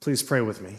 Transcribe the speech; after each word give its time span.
Please 0.00 0.22
pray 0.22 0.40
with 0.40 0.62
me. 0.62 0.76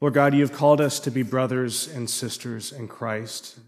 Lord 0.00 0.14
God, 0.14 0.34
you 0.34 0.42
have 0.42 0.52
called 0.52 0.80
us 0.80 1.00
to 1.00 1.10
be 1.10 1.22
brothers 1.22 1.88
and 1.88 2.08
sisters 2.08 2.70
in 2.70 2.86
Christ. 2.86 3.58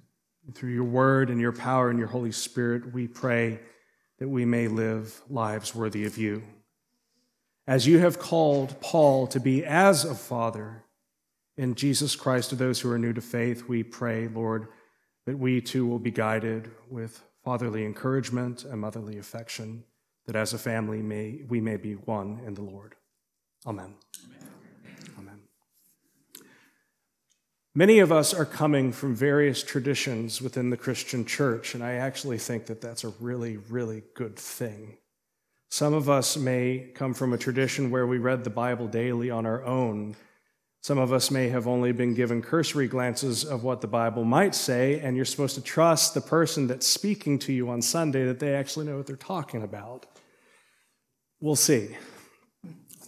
Through 0.55 0.71
your 0.71 0.85
word 0.85 1.29
and 1.29 1.41
your 1.41 1.53
power 1.53 1.91
and 1.91 1.99
your 1.99 2.09
Holy 2.09 2.31
Spirit, 2.31 2.93
we 2.93 3.09
pray 3.09 3.59
that 4.19 4.29
we 4.29 4.45
may 4.45 4.69
live 4.69 5.21
lives 5.29 5.75
worthy 5.75 6.05
of 6.05 6.17
you. 6.17 6.43
As 7.67 7.87
you 7.87 7.99
have 7.99 8.19
called 8.19 8.81
Paul 8.81 9.27
to 9.27 9.41
be 9.41 9.65
as 9.65 10.05
a 10.05 10.15
father 10.15 10.85
in 11.57 11.75
Jesus 11.75 12.15
Christ 12.15 12.51
to 12.51 12.57
those 12.57 12.81
who 12.81 12.93
are 12.93 12.99
new 12.99 13.13
to 13.13 13.21
faith, 13.21 13.69
we 13.69 13.83
pray, 13.83 14.29
Lord, 14.29 14.69
that 15.27 15.39
we 15.39 15.61
too 15.61 15.87
will 15.87 15.99
be 15.99 16.13
guided 16.13 16.71
with 16.89 17.23
fatherly 17.43 17.85
encouragement 17.85 18.65
and 18.65 18.81
motherly 18.81 19.19
affection, 19.19 19.83
that 20.29 20.37
as 20.37 20.53
a 20.53 20.59
family 20.59 21.01
may, 21.01 21.41
we 21.49 21.59
may 21.59 21.79
be 21.79 21.95
one 21.95 22.39
in 22.47 22.53
the 22.53 22.61
Lord. 22.61 22.95
Amen. 23.67 23.95
Amen. 24.27 24.49
Amen. 25.19 25.41
Many 27.75 28.01
of 28.01 28.13
us 28.13 28.35
are 28.35 28.45
coming 28.45 28.93
from 28.93 29.15
various 29.15 29.63
traditions 29.63 30.43
within 30.43 30.69
the 30.69 30.77
Christian 30.77 31.25
church, 31.25 31.75
and 31.75 31.83
I 31.83 31.95
actually 31.95 32.37
think 32.37 32.67
that 32.67 32.83
that's 32.83 33.05
a 33.05 33.15
really, 33.21 33.57
really 33.57 34.03
good 34.13 34.37
thing. 34.37 34.99
Some 35.71 35.95
of 35.95 36.11
us 36.11 36.37
may 36.37 36.91
come 36.95 37.15
from 37.15 37.33
a 37.33 37.39
tradition 37.39 37.91
where 37.91 38.07
we 38.07 38.19
read 38.19 38.45
the 38.45 38.51
Bible 38.51 38.87
daily 38.87 39.31
on 39.31 39.47
our 39.47 39.65
own. 39.65 40.15
Some 40.81 40.99
of 40.99 41.13
us 41.13 41.31
may 41.31 41.49
have 41.49 41.67
only 41.67 41.93
been 41.93 42.15
given 42.15 42.41
cursory 42.41 42.87
glances 42.87 43.45
of 43.45 43.65
what 43.65 43.81
the 43.81 43.89
Bible 43.89 44.25
might 44.25 44.55
say, 44.55 45.01
and 45.01 45.17
you're 45.17 45.25
supposed 45.25 45.57
to 45.57 45.61
trust 45.61 46.15
the 46.15 46.21
person 46.21 46.67
that's 46.67 46.87
speaking 46.87 47.39
to 47.41 47.53
you 47.53 47.69
on 47.69 47.83
Sunday 47.83 48.25
that 48.27 48.39
they 48.39 48.55
actually 48.55 48.87
know 48.87 48.97
what 48.97 49.07
they're 49.07 49.17
talking 49.17 49.63
about. 49.63 50.07
We'll 51.41 51.57
see. 51.57 51.97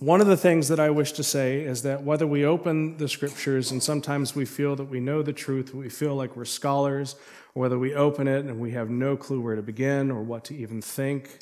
One 0.00 0.20
of 0.20 0.26
the 0.26 0.36
things 0.36 0.68
that 0.68 0.80
I 0.80 0.90
wish 0.90 1.12
to 1.12 1.22
say 1.22 1.60
is 1.60 1.82
that 1.82 2.02
whether 2.02 2.26
we 2.26 2.44
open 2.44 2.96
the 2.96 3.08
scriptures 3.08 3.70
and 3.70 3.82
sometimes 3.82 4.34
we 4.34 4.46
feel 4.46 4.74
that 4.76 4.86
we 4.86 4.98
know 4.98 5.22
the 5.22 5.32
truth, 5.32 5.74
we 5.74 5.90
feel 5.90 6.14
like 6.16 6.36
we're 6.36 6.46
scholars, 6.46 7.16
or 7.54 7.62
whether 7.62 7.78
we 7.78 7.94
open 7.94 8.26
it 8.26 8.46
and 8.46 8.58
we 8.58 8.72
have 8.72 8.90
no 8.90 9.16
clue 9.16 9.40
where 9.40 9.56
to 9.56 9.62
begin 9.62 10.10
or 10.10 10.22
what 10.22 10.44
to 10.44 10.56
even 10.56 10.80
think, 10.80 11.40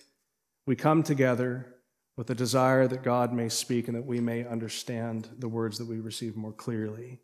we 0.67 0.77
come 0.77 1.03
together 1.03 1.75
with 2.19 2.27
the 2.27 2.35
desire 2.35 2.89
that 2.89 3.05
God 3.05 3.33
may 3.33 3.49
speak 3.49 3.87
and 3.87 3.97
that 3.97 4.05
we 4.05 4.19
may 4.19 4.45
understand 4.45 5.29
the 5.39 5.49
words 5.49 5.79
that 5.79 5.87
we 5.87 6.01
receive 6.01 6.37
more 6.37 6.53
clearly. 6.53 7.21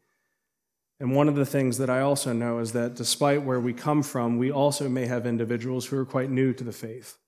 And 1.00 1.16
one 1.16 1.28
of 1.28 1.34
the 1.34 1.44
things 1.44 1.78
that 1.78 1.90
I 1.90 2.00
also 2.00 2.32
know 2.32 2.60
is 2.60 2.70
that 2.74 2.94
despite 2.94 3.42
where 3.42 3.58
we 3.58 3.72
come 3.72 4.04
from, 4.04 4.38
we 4.38 4.52
also 4.52 4.88
may 4.88 5.06
have 5.06 5.26
individuals 5.26 5.86
who 5.86 5.98
are 5.98 6.04
quite 6.04 6.30
new 6.30 6.52
to 6.52 6.62
the 6.62 6.70
faith. 6.72 7.18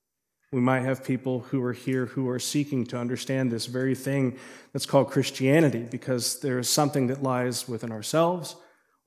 We 0.53 0.61
might 0.61 0.83
have 0.83 1.03
people 1.03 1.41
who 1.41 1.61
are 1.65 1.73
here 1.73 2.07
who 2.07 2.29
are 2.29 2.39
seeking 2.39 2.87
to 2.87 2.99
understand 2.99 3.51
this 3.51 3.67
very 3.67 3.97
thing 3.97 4.39
that's 4.73 4.87
called 4.87 5.11
Christianity 5.11 5.89
because 5.91 6.39
there 6.39 6.61
is 6.61 6.69
something 6.69 7.09
that 7.09 7.25
lies 7.25 7.69
within 7.69 7.91
ourselves 7.91 8.55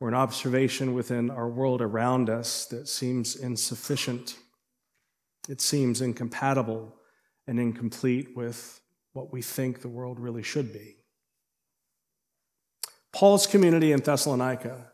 or 0.01 0.09
an 0.09 0.15
observation 0.15 0.93
within 0.93 1.29
our 1.31 1.47
world 1.47 1.81
around 1.81 2.29
us 2.29 2.65
that 2.65 2.89
seems 2.89 3.37
insufficient. 3.37 4.35
It 5.47 5.61
seems 5.61 6.01
incompatible 6.01 6.98
and 7.49 7.59
incomplete 7.59 8.35
with 8.35 8.79
what 9.13 9.33
we 9.33 9.41
think 9.41 9.81
the 9.81 9.89
world 9.89 10.19
really 10.19 10.43
should 10.43 10.71
be. 10.71 10.97
Paul's 13.11 13.47
community 13.47 13.91
in 13.91 14.01
Thessalonica, 14.01 14.91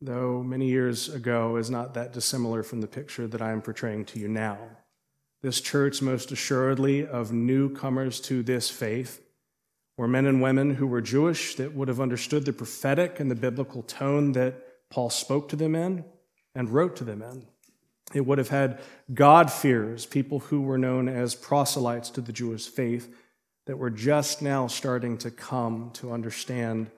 though 0.00 0.42
many 0.42 0.68
years 0.68 1.10
ago, 1.10 1.56
is 1.56 1.68
not 1.70 1.92
that 1.92 2.14
dissimilar 2.14 2.62
from 2.62 2.80
the 2.80 2.86
picture 2.86 3.26
that 3.28 3.42
I 3.42 3.52
am 3.52 3.60
portraying 3.60 4.06
to 4.06 4.18
you 4.18 4.26
now. 4.26 4.58
This 5.42 5.60
church, 5.60 6.00
most 6.00 6.32
assuredly, 6.32 7.06
of 7.06 7.30
newcomers 7.30 8.20
to 8.22 8.42
this 8.42 8.70
faith, 8.70 9.20
were 9.98 10.08
men 10.08 10.24
and 10.24 10.40
women 10.40 10.76
who 10.76 10.86
were 10.86 11.02
Jewish 11.02 11.56
that 11.56 11.74
would 11.74 11.88
have 11.88 12.00
understood 12.00 12.46
the 12.46 12.54
prophetic 12.54 13.20
and 13.20 13.30
the 13.30 13.34
biblical 13.34 13.82
tone 13.82 14.32
that 14.32 14.88
Paul 14.88 15.10
spoke 15.10 15.50
to 15.50 15.56
them 15.56 15.74
in 15.74 16.06
and 16.54 16.70
wrote 16.70 16.96
to 16.96 17.04
them 17.04 17.20
in. 17.20 17.46
It 18.14 18.26
would 18.26 18.38
have 18.38 18.48
had 18.48 18.80
God-fearers, 19.12 20.06
people 20.06 20.40
who 20.40 20.62
were 20.62 20.78
known 20.78 21.08
as 21.08 21.34
proselytes 21.34 22.10
to 22.10 22.20
the 22.20 22.32
Jewish 22.32 22.68
faith, 22.68 23.14
that 23.66 23.78
were 23.78 23.90
just 23.90 24.42
now 24.42 24.66
starting 24.66 25.16
to 25.18 25.30
come 25.30 25.90
to 25.94 26.12
understand 26.12 26.90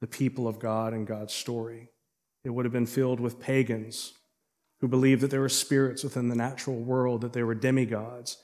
the 0.00 0.06
people 0.06 0.46
of 0.48 0.58
God 0.58 0.92
and 0.92 1.06
God's 1.06 1.34
story. 1.34 1.88
It 2.44 2.50
would 2.50 2.64
have 2.64 2.72
been 2.72 2.86
filled 2.86 3.20
with 3.20 3.40
pagans 3.40 4.12
who 4.80 4.88
believed 4.88 5.20
that 5.20 5.30
there 5.30 5.40
were 5.40 5.48
spirits 5.48 6.02
within 6.02 6.28
the 6.28 6.34
natural 6.34 6.76
world, 6.76 7.20
that 7.20 7.32
they 7.32 7.42
were 7.42 7.54
demigods, 7.54 8.38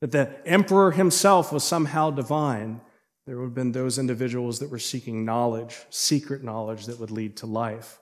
that 0.00 0.12
the 0.12 0.30
emperor 0.46 0.92
himself 0.92 1.52
was 1.52 1.64
somehow 1.64 2.10
divine. 2.10 2.80
There 3.26 3.38
would 3.38 3.46
have 3.46 3.54
been 3.54 3.72
those 3.72 3.98
individuals 3.98 4.58
that 4.58 4.70
were 4.70 4.78
seeking 4.78 5.24
knowledge, 5.24 5.76
secret 5.90 6.42
knowledge 6.44 6.86
that 6.86 7.00
would 7.00 7.10
lead 7.10 7.36
to 7.38 7.46
life, 7.46 8.00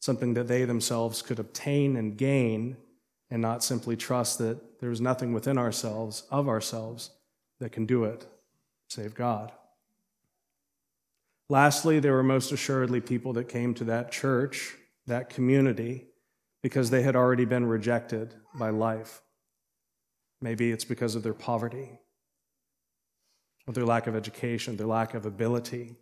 something 0.00 0.34
that 0.34 0.48
they 0.48 0.64
themselves 0.64 1.22
could 1.22 1.38
obtain 1.38 1.96
and 1.96 2.16
gain 2.16 2.76
and 3.30 3.42
not 3.42 3.64
simply 3.64 3.96
trust 3.96 4.38
that 4.38 4.80
there 4.80 4.90
is 4.90 5.00
nothing 5.00 5.32
within 5.32 5.58
ourselves, 5.58 6.24
of 6.30 6.48
ourselves, 6.48 7.10
that 7.58 7.72
can 7.72 7.86
do 7.86 8.04
it, 8.04 8.26
save 8.88 9.14
God. 9.14 9.52
Lastly, 11.48 12.00
there 12.00 12.12
were 12.12 12.22
most 12.22 12.52
assuredly 12.52 13.00
people 13.00 13.32
that 13.34 13.48
came 13.48 13.74
to 13.74 13.84
that 13.84 14.10
church, 14.10 14.74
that 15.06 15.28
community, 15.28 16.06
because 16.62 16.90
they 16.90 17.02
had 17.02 17.14
already 17.14 17.44
been 17.44 17.66
rejected 17.66 18.34
by 18.58 18.70
life. 18.70 19.22
Maybe 20.40 20.72
it's 20.72 20.84
because 20.84 21.14
of 21.14 21.22
their 21.22 21.34
poverty, 21.34 21.98
or 23.66 23.72
their 23.72 23.84
lack 23.86 24.06
of 24.06 24.16
education, 24.16 24.76
their 24.76 24.86
lack 24.86 25.14
of 25.14 25.26
ability, 25.26 25.96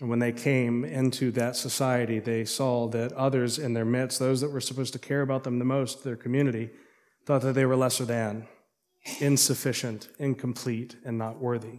and 0.00 0.10
when 0.10 0.18
they 0.18 0.32
came 0.32 0.84
into 0.84 1.30
that 1.32 1.56
society, 1.56 2.18
they 2.18 2.44
saw 2.44 2.88
that 2.88 3.12
others 3.12 3.58
in 3.58 3.74
their 3.74 3.84
midst, 3.84 4.18
those 4.18 4.40
that 4.40 4.50
were 4.50 4.60
supposed 4.60 4.92
to 4.94 4.98
care 4.98 5.22
about 5.22 5.44
them 5.44 5.58
the 5.58 5.64
most, 5.64 6.02
their 6.02 6.16
community, 6.16 6.70
thought 7.24 7.42
that 7.42 7.52
they 7.52 7.64
were 7.64 7.76
lesser 7.76 8.04
than, 8.04 8.48
insufficient, 9.20 10.08
incomplete, 10.18 10.96
and 11.04 11.16
not 11.16 11.40
worthy. 11.40 11.78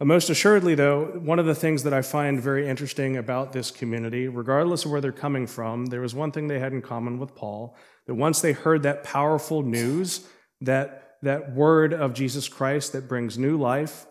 But 0.00 0.06
most 0.06 0.30
assuredly, 0.30 0.74
though, 0.74 1.20
one 1.22 1.38
of 1.38 1.46
the 1.46 1.54
things 1.54 1.84
that 1.84 1.92
I 1.92 2.02
find 2.02 2.40
very 2.40 2.66
interesting 2.66 3.16
about 3.16 3.52
this 3.52 3.70
community, 3.70 4.26
regardless 4.26 4.84
of 4.84 4.90
where 4.90 5.00
they're 5.00 5.12
coming 5.12 5.46
from, 5.46 5.86
there 5.86 6.00
was 6.00 6.14
one 6.14 6.32
thing 6.32 6.48
they 6.48 6.58
had 6.58 6.72
in 6.72 6.82
common 6.82 7.18
with 7.18 7.34
Paul 7.34 7.76
that 8.06 8.14
once 8.14 8.40
they 8.40 8.52
heard 8.52 8.82
that 8.82 9.04
powerful 9.04 9.62
news, 9.62 10.26
that, 10.62 11.18
that 11.22 11.54
word 11.54 11.92
of 11.92 12.14
Jesus 12.14 12.48
Christ 12.48 12.94
that 12.94 13.08
brings 13.08 13.38
new 13.38 13.56
life, 13.58 14.06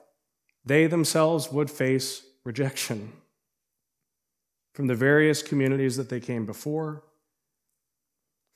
they 0.63 0.87
themselves 0.87 1.51
would 1.51 1.71
face 1.71 2.23
rejection 2.43 3.11
from 4.73 4.87
the 4.87 4.95
various 4.95 5.41
communities 5.41 5.97
that 5.97 6.09
they 6.09 6.19
came 6.19 6.45
before, 6.45 7.03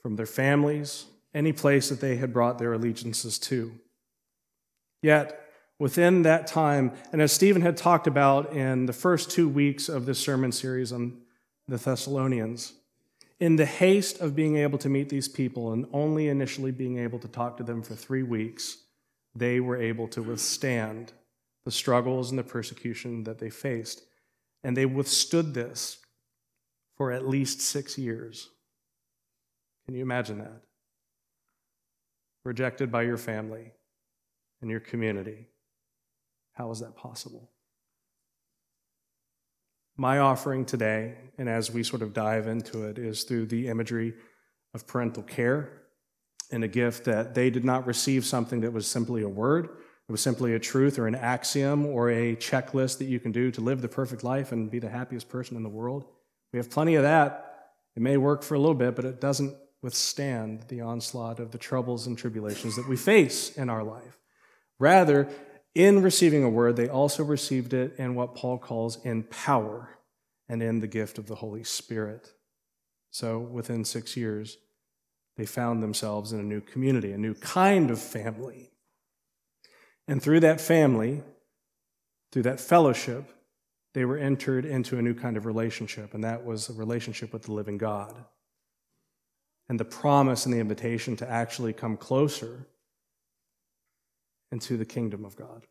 from 0.02 0.16
their 0.16 0.26
families, 0.26 1.06
any 1.34 1.52
place 1.52 1.90
that 1.90 2.02
they 2.02 2.18
had 2.18 2.34
brought 2.34 2.60
their 2.60 2.74
allegiances 2.74 3.40
to. 3.40 3.74
Yet, 5.02 5.40
within 5.80 6.22
that 6.22 6.48
time, 6.48 6.94
and 7.12 7.22
as 7.22 7.32
Stephen 7.32 7.62
had 7.62 7.76
talked 7.76 8.08
about 8.08 8.54
in 8.54 8.86
the 8.86 8.94
first 8.94 9.32
two 9.32 9.50
weeks 9.50 9.90
of 9.90 10.06
this 10.06 10.20
sermon 10.20 10.52
series 10.52 10.92
on 10.92 11.22
the 11.68 11.78
Thessalonians, 11.78 12.74
in 13.40 13.56
the 13.58 13.66
haste 13.66 14.22
of 14.22 14.36
being 14.36 14.56
able 14.56 14.78
to 14.78 14.90
meet 14.90 15.10
these 15.10 15.28
people 15.28 15.74
and 15.74 15.86
only 15.92 16.30
initially 16.30 16.72
being 16.72 17.00
able 17.00 17.20
to 17.20 17.28
talk 17.28 17.58
to 17.58 17.64
them 17.64 17.82
for 17.82 17.96
three 17.96 18.24
weeks, 18.24 18.78
they 19.36 19.60
were 19.60 19.76
able 19.76 20.08
to 20.10 20.22
withstand 20.22 21.12
the 21.66 21.72
struggles 21.72 22.30
and 22.30 22.40
the 22.40 22.44
persecution 22.44 23.24
that 23.24 23.40
they 23.40 23.50
faced. 23.50 24.04
And 24.64 24.76
they 24.76 24.86
withstood 24.86 25.54
this 25.54 25.98
for 26.96 27.12
at 27.12 27.28
least 27.28 27.62
six 27.62 27.98
years. 27.98 28.50
Can 29.86 29.96
you 29.96 30.02
imagine 30.02 30.40
that? 30.40 30.62
Rejected 32.44 32.92
by 32.92 33.04
your 33.04 33.18
family 33.18 33.72
and 34.62 34.70
your 34.70 34.80
community. 34.80 35.48
How 36.54 36.70
is 36.72 36.80
that 36.80 36.96
possible? 36.96 37.50
My 39.96 40.20
offering 40.20 40.66
today, 40.66 41.16
and 41.38 41.48
as 41.48 41.72
we 41.72 41.84
sort 41.84 42.02
of 42.02 42.14
dive 42.14 42.48
into 42.48 42.86
it, 42.86 42.98
is 42.98 43.24
through 43.24 43.48
the 43.48 43.68
imagery 43.68 44.14
of 44.74 44.88
parental 44.88 45.24
care 45.24 45.84
and 46.52 46.64
a 46.64 46.68
gift 46.68 47.06
that 47.06 47.36
they 47.36 47.50
did 47.50 47.64
not 47.64 47.86
receive 47.86 48.26
something 48.26 48.62
that 48.62 48.74
was 48.74 48.88
simply 48.88 49.22
a 49.22 49.30
word 49.30 49.70
it 50.08 50.12
was 50.12 50.22
simply 50.22 50.54
a 50.54 50.60
truth 50.60 51.00
or 51.00 51.08
an 51.08 51.16
axiom 51.16 51.86
or 51.86 52.10
a 52.10 52.36
checklist 52.36 52.98
that 52.98 53.06
you 53.06 53.20
can 53.20 53.32
do 53.32 53.52
to 53.52 53.62
live 53.62 53.82
the 53.82 53.88
perfect 53.88 54.24
life 54.24 54.52
and 54.52 54.70
be 54.70 54.80
the 54.80 54.90
happiest 54.90 55.30
person 55.30 55.56
in 55.56 55.64
the 55.64 55.70
world. 55.70 56.06
We 56.52 56.58
have 56.58 56.70
plenty 56.70 56.96
of 56.96 57.04
that. 57.04 57.72
It 57.96 58.02
may 58.02 58.18
work 58.18 58.44
for 58.44 58.56
a 58.56 58.60
little 58.60 58.76
bit, 58.76 58.96
but 58.96 59.06
it 59.06 59.22
doesn't 59.22 59.56
withstand 59.82 60.66
the 60.68 60.82
onslaught 60.82 61.40
of 61.40 61.52
the 61.52 61.58
troubles 61.58 62.06
and 62.08 62.18
tribulations 62.18 62.76
that 62.76 62.88
we 62.88 62.98
face 62.98 63.56
in 63.56 63.70
our 63.70 63.84
life. 63.84 64.20
Rather, 64.80 65.30
in 65.76 66.02
receiving 66.02 66.44
a 66.44 66.50
word, 66.50 66.76
they 66.76 66.90
also 66.90 67.24
received 67.24 67.74
it 67.74 67.96
in 67.98 68.16
what 68.16 68.36
Paul 68.36 68.58
calls 68.58 69.04
in 69.06 69.24
power 69.24 69.98
and 70.50 70.62
in 70.62 70.80
the 70.80 70.88
gift 70.88 71.18
of 71.18 71.28
the 71.28 71.36
Holy 71.36 71.64
Spirit. 71.64 72.34
So 73.10 73.40
within 73.40 73.86
six 73.86 74.18
years, 74.18 74.58
they 75.38 75.46
found 75.46 75.82
themselves 75.82 76.32
in 76.32 76.40
a 76.40 76.44
new 76.44 76.62
community, 76.62 77.12
a 77.12 77.18
new 77.18 77.34
kind 77.36 77.90
of 77.90 78.00
family. 78.00 78.73
And 80.08 80.22
through 80.22 80.42
that 80.42 80.60
family, 80.60 81.22
through 82.32 82.44
that 82.44 82.60
fellowship, 82.60 83.32
they 83.94 84.06
were 84.06 84.18
entered 84.18 84.66
into 84.66 84.98
a 84.98 85.02
new 85.02 85.14
kind 85.14 85.38
of 85.38 85.46
relationship, 85.46 86.14
and 86.14 86.24
that 86.24 86.44
was 86.46 86.70
a 86.70 86.74
relationship 86.74 87.32
with 87.32 87.44
the 87.44 87.54
living 87.54 87.78
God. 87.78 88.16
And 89.70 89.80
the 89.80 89.86
promise 89.86 90.46
and 90.46 90.54
the 90.54 90.60
invitation 90.60 91.16
to 91.18 91.30
actually 91.30 91.74
come 91.74 91.96
closer 91.96 92.68
into 94.52 94.78
the 94.78 94.86
kingdom 94.86 95.26
of 95.26 95.36
God. 95.36 95.66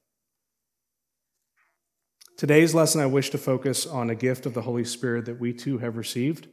Today's 2.39 2.75
lesson, 2.75 3.01
I 3.01 3.07
wish 3.07 3.31
to 3.31 3.39
focus 3.39 3.87
on 3.87 4.11
a 4.11 4.15
gift 4.15 4.47
of 4.47 4.55
the 4.55 4.63
Holy 4.63 4.85
Spirit 4.85 5.27
that 5.27 5.39
we 5.39 5.53
too 5.53 5.79
have 5.79 5.97
received. 5.97 6.49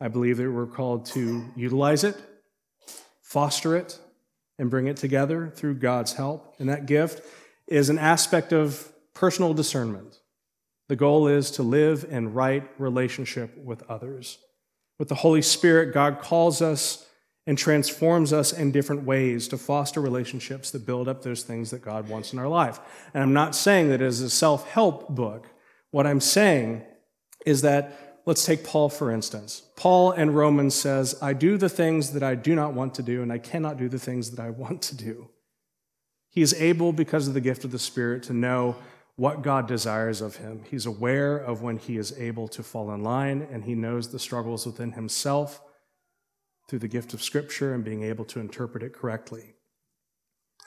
I 0.00 0.08
believe 0.08 0.36
that 0.36 0.50
we're 0.50 0.66
called 0.66 1.06
to 1.06 1.44
utilize 1.56 2.04
it, 2.04 2.16
foster 3.22 3.76
it, 3.76 3.98
and 4.58 4.70
bring 4.70 4.86
it 4.86 4.96
together 4.96 5.52
through 5.54 5.74
God's 5.74 6.14
help. 6.14 6.54
And 6.58 6.68
that 6.68 6.86
gift 6.86 7.22
is 7.66 7.88
an 7.88 7.98
aspect 7.98 8.52
of 8.52 8.92
personal 9.14 9.54
discernment. 9.54 10.20
The 10.88 10.96
goal 10.96 11.26
is 11.26 11.50
to 11.52 11.62
live 11.62 12.06
in 12.08 12.32
right 12.32 12.68
relationship 12.78 13.56
with 13.58 13.82
others. 13.90 14.38
With 14.98 15.08
the 15.08 15.16
Holy 15.16 15.42
Spirit, 15.42 15.92
God 15.92 16.20
calls 16.20 16.62
us 16.62 17.06
and 17.46 17.56
transforms 17.56 18.32
us 18.32 18.52
in 18.52 18.72
different 18.72 19.04
ways 19.04 19.46
to 19.48 19.58
foster 19.58 20.00
relationships 20.00 20.70
that 20.72 20.86
build 20.86 21.08
up 21.08 21.22
those 21.22 21.42
things 21.42 21.70
that 21.70 21.82
God 21.82 22.08
wants 22.08 22.32
in 22.32 22.38
our 22.38 22.48
life. 22.48 22.80
And 23.14 23.22
I'm 23.22 23.32
not 23.32 23.54
saying 23.54 23.88
that 23.88 24.00
it 24.00 24.06
is 24.06 24.20
a 24.20 24.30
self 24.30 24.68
help 24.70 25.08
book. 25.08 25.48
What 25.90 26.06
I'm 26.06 26.20
saying 26.20 26.82
is 27.44 27.62
that, 27.62 28.05
let's 28.26 28.44
take 28.44 28.64
Paul 28.64 28.90
for 28.90 29.10
instance. 29.10 29.62
Paul 29.76 30.12
in 30.12 30.34
Romans 30.34 30.74
says, 30.74 31.16
I 31.22 31.32
do 31.32 31.56
the 31.56 31.68
things 31.68 32.12
that 32.12 32.22
I 32.22 32.34
do 32.34 32.54
not 32.54 32.74
want 32.74 32.94
to 32.96 33.02
do, 33.02 33.22
and 33.22 33.32
I 33.32 33.38
cannot 33.38 33.78
do 33.78 33.88
the 33.88 33.98
things 33.98 34.32
that 34.32 34.44
I 34.44 34.50
want 34.50 34.82
to 34.82 34.96
do. 34.96 35.30
He 36.28 36.42
is 36.42 36.52
able, 36.54 36.92
because 36.92 37.28
of 37.28 37.34
the 37.34 37.40
gift 37.40 37.64
of 37.64 37.70
the 37.70 37.78
Spirit, 37.78 38.22
to 38.24 38.34
know 38.34 38.76
what 39.14 39.40
God 39.40 39.66
desires 39.66 40.20
of 40.20 40.36
him. 40.36 40.62
He's 40.68 40.84
aware 40.84 41.38
of 41.38 41.62
when 41.62 41.78
he 41.78 41.96
is 41.96 42.18
able 42.18 42.48
to 42.48 42.62
fall 42.62 42.92
in 42.92 43.02
line, 43.02 43.48
and 43.50 43.64
he 43.64 43.74
knows 43.74 44.10
the 44.10 44.18
struggles 44.18 44.66
within 44.66 44.92
himself 44.92 45.62
through 46.68 46.80
the 46.80 46.88
gift 46.88 47.14
of 47.14 47.22
Scripture 47.22 47.72
and 47.72 47.82
being 47.84 48.02
able 48.02 48.26
to 48.26 48.40
interpret 48.40 48.82
it 48.82 48.92
correctly. 48.92 49.54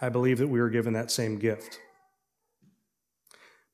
I 0.02 0.10
believe 0.10 0.40
that 0.40 0.48
we 0.48 0.60
are 0.60 0.70
given 0.70 0.94
that 0.94 1.12
same 1.12 1.38
gift. 1.38 1.80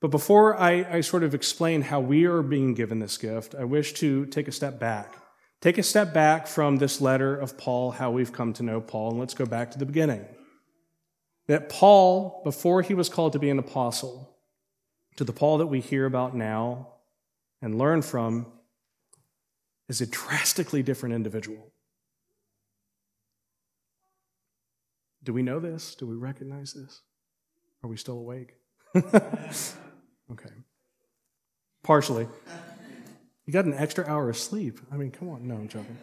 But 0.05 0.11
before 0.11 0.55
I, 0.55 0.85
I, 0.97 1.01
sort 1.01 1.23
of 1.23 1.33
explain 1.33 1.81
how 1.81 1.99
we 1.99 2.25
are 2.25 2.43
being 2.43 2.75
given 2.75 2.99
this 2.99 3.17
gift, 3.17 3.55
I 3.55 3.63
wish 3.63 3.93
to 3.93 4.27
take 4.27 4.47
a 4.47 4.51
step 4.51 4.79
back. 4.79 5.15
Take 5.61 5.79
a 5.79 5.81
step 5.81 6.13
back 6.13 6.45
from 6.45 6.75
this 6.75 7.01
letter 7.01 7.35
of 7.35 7.57
Paul, 7.57 7.89
how 7.89 8.11
we've 8.11 8.31
come 8.31 8.53
to 8.53 8.61
know 8.61 8.79
Paul, 8.79 9.09
and 9.09 9.19
let's 9.19 9.33
go 9.33 9.47
back 9.47 9.71
to 9.71 9.79
the 9.79 9.85
beginning. 9.87 10.23
That 11.47 11.69
Paul, 11.69 12.41
before 12.43 12.83
he 12.83 12.93
was 12.93 13.09
called 13.09 13.33
to 13.33 13.39
be 13.39 13.49
an 13.49 13.57
apostle, 13.57 14.37
to 15.15 15.23
the 15.23 15.33
Paul 15.33 15.57
that 15.57 15.65
we 15.65 15.79
hear 15.79 16.05
about 16.05 16.35
now 16.35 16.89
and 17.59 17.75
learn 17.75 18.03
from 18.03 18.45
is 19.89 20.01
a 20.01 20.05
drastically 20.05 20.83
different 20.83 21.15
individual. 21.15 21.73
Do 25.23 25.33
we 25.33 25.41
know 25.41 25.59
this? 25.59 25.95
Do 25.95 26.05
we 26.05 26.15
recognize 26.15 26.73
this? 26.73 27.01
Are 27.83 27.89
we 27.89 27.97
still 27.97 28.19
awake? 28.19 28.53
okay. 30.31 30.49
Partially. 31.83 32.27
You 33.45 33.53
got 33.53 33.65
an 33.65 33.73
extra 33.73 34.05
hour 34.07 34.29
of 34.29 34.37
sleep. 34.37 34.79
I 34.91 34.97
mean, 34.97 35.11
come 35.11 35.29
on. 35.29 35.47
No, 35.47 35.55
I'm 35.55 35.67
joking. 35.67 35.97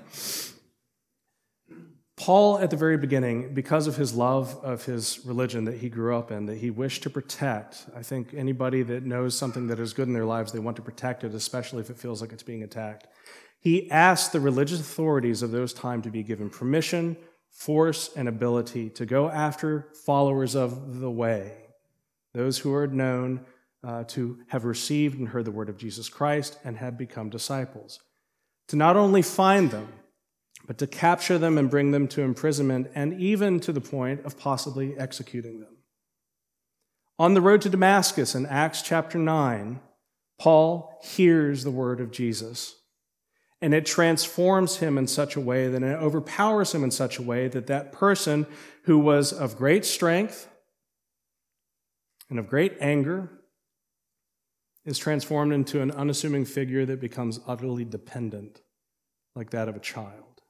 Paul, 2.16 2.58
at 2.58 2.70
the 2.70 2.76
very 2.76 2.96
beginning, 2.96 3.52
because 3.52 3.88
of 3.88 3.96
his 3.96 4.14
love 4.14 4.56
of 4.62 4.84
his 4.84 5.24
religion 5.24 5.64
that 5.64 5.78
he 5.78 5.88
grew 5.88 6.16
up 6.16 6.30
in, 6.30 6.46
that 6.46 6.58
he 6.58 6.70
wished 6.70 7.02
to 7.02 7.10
protect, 7.10 7.86
I 7.96 8.02
think 8.02 8.32
anybody 8.32 8.82
that 8.84 9.02
knows 9.02 9.36
something 9.36 9.66
that 9.66 9.80
is 9.80 9.92
good 9.92 10.06
in 10.06 10.14
their 10.14 10.25
lives, 10.25 10.52
they 10.52 10.60
want 10.60 10.76
to 10.76 10.82
protect 10.82 11.25
it, 11.25 11.34
especially 11.34 11.80
if 11.80 11.90
it 11.90 11.98
feels 11.98 12.20
like 12.20 12.32
it's 12.32 12.44
being 12.44 12.62
attacked. 12.62 13.08
He 13.58 13.90
asked 13.90 14.32
the 14.32 14.38
religious 14.38 14.78
authorities 14.78 15.42
of 15.42 15.50
those 15.50 15.72
times 15.72 16.04
to 16.04 16.10
be 16.10 16.22
given 16.22 16.48
permission, 16.48 17.16
force, 17.50 18.10
and 18.14 18.28
ability 18.28 18.90
to 18.90 19.06
go 19.06 19.28
after 19.28 19.88
followers 20.06 20.54
of 20.54 21.00
the 21.00 21.10
way, 21.10 21.54
those 22.34 22.58
who 22.58 22.72
are 22.72 22.86
known 22.86 23.44
uh, 23.84 24.05
to 24.05 24.38
have 24.49 24.64
received 24.64 25.19
and 25.19 25.29
heard 25.29 25.44
the 25.44 25.50
word 25.50 25.69
of 25.69 25.76
Jesus 25.76 26.08
Christ 26.08 26.58
and 26.64 26.76
have 26.76 26.96
become 26.96 27.31
disciples. 27.31 28.00
To 28.69 28.76
not 28.76 28.96
only 28.96 29.23
find 29.23 29.70
them, 29.70 29.88
but 30.67 30.79
to 30.79 30.87
capture 30.87 31.38
them 31.38 31.58
and 31.58 31.70
bring 31.70 31.90
them 31.90 32.06
to 32.08 32.23
imprisonment, 32.23 32.88
and 32.94 33.20
even 33.20 33.58
to 33.61 33.73
the 33.73 33.81
point 33.81 34.25
of 34.25 34.38
possibly 34.38 34.96
executing 34.96 35.61
them. 35.61 35.76
On 37.19 37.34
the 37.34 37.40
road 37.40 37.61
to 37.62 37.69
Damascus 37.69 38.34
in 38.34 38.46
Acts 38.46 38.82
chapter 38.82 39.19
9, 39.19 39.81
Paul 40.38 40.99
hears 41.02 41.64
the 41.64 41.70
word 41.70 42.00
of 42.00 42.12
Jesus, 42.12 42.76
and 43.61 43.75
it 43.75 43.87
transforms 43.87 44.76
him 44.76 44.96
in 44.96 45.06
such 45.06 45.37
a 45.37 45.40
way 45.40 45.69
that 45.69 45.82
it 45.82 45.96
overpowers 46.00 46.75
him 46.75 46.85
in 46.85 46.90
such 46.90 47.19
a 47.19 47.23
way 47.23 47.49
that 47.49 47.67
that 47.67 47.93
person 47.93 48.46
who 48.85 48.99
was 48.99 49.32
of 49.32 49.56
great 49.56 49.85
strength 49.85 50.49
and 52.31 52.38
of 52.38 52.49
great 52.49 52.76
anger 52.81 53.31
is 54.84 54.99
transformed 54.99 55.52
into 55.52 55.81
an 55.81 55.90
unassuming 55.93 56.44
figure 56.44 56.84
that 56.87 57.00
becomes 57.00 57.40
utterly 57.46 57.84
dependent, 57.84 58.62
like 59.34 59.50
that 59.50 59.69
of 59.69 59.76
a 59.76 59.81
child. 59.81 60.43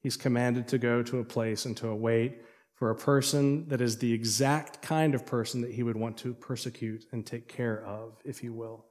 He's 0.00 0.16
commanded 0.16 0.68
to 0.68 0.78
go 0.78 1.02
to 1.02 1.18
a 1.18 1.24
place 1.24 1.64
and 1.64 1.76
to 1.78 1.88
await 1.88 2.42
for 2.74 2.90
a 2.90 2.96
person 2.96 3.68
that 3.68 3.80
is 3.80 3.98
the 3.98 4.12
exact 4.12 4.80
kind 4.80 5.14
of 5.14 5.26
person 5.26 5.60
that 5.62 5.74
he 5.74 5.82
would 5.82 5.96
want 5.96 6.16
to 6.18 6.32
persecute 6.32 7.04
and 7.10 7.26
take 7.26 7.48
care 7.48 7.84
of, 7.84 8.16
if 8.24 8.42
you 8.42 8.52
will. 8.52 8.86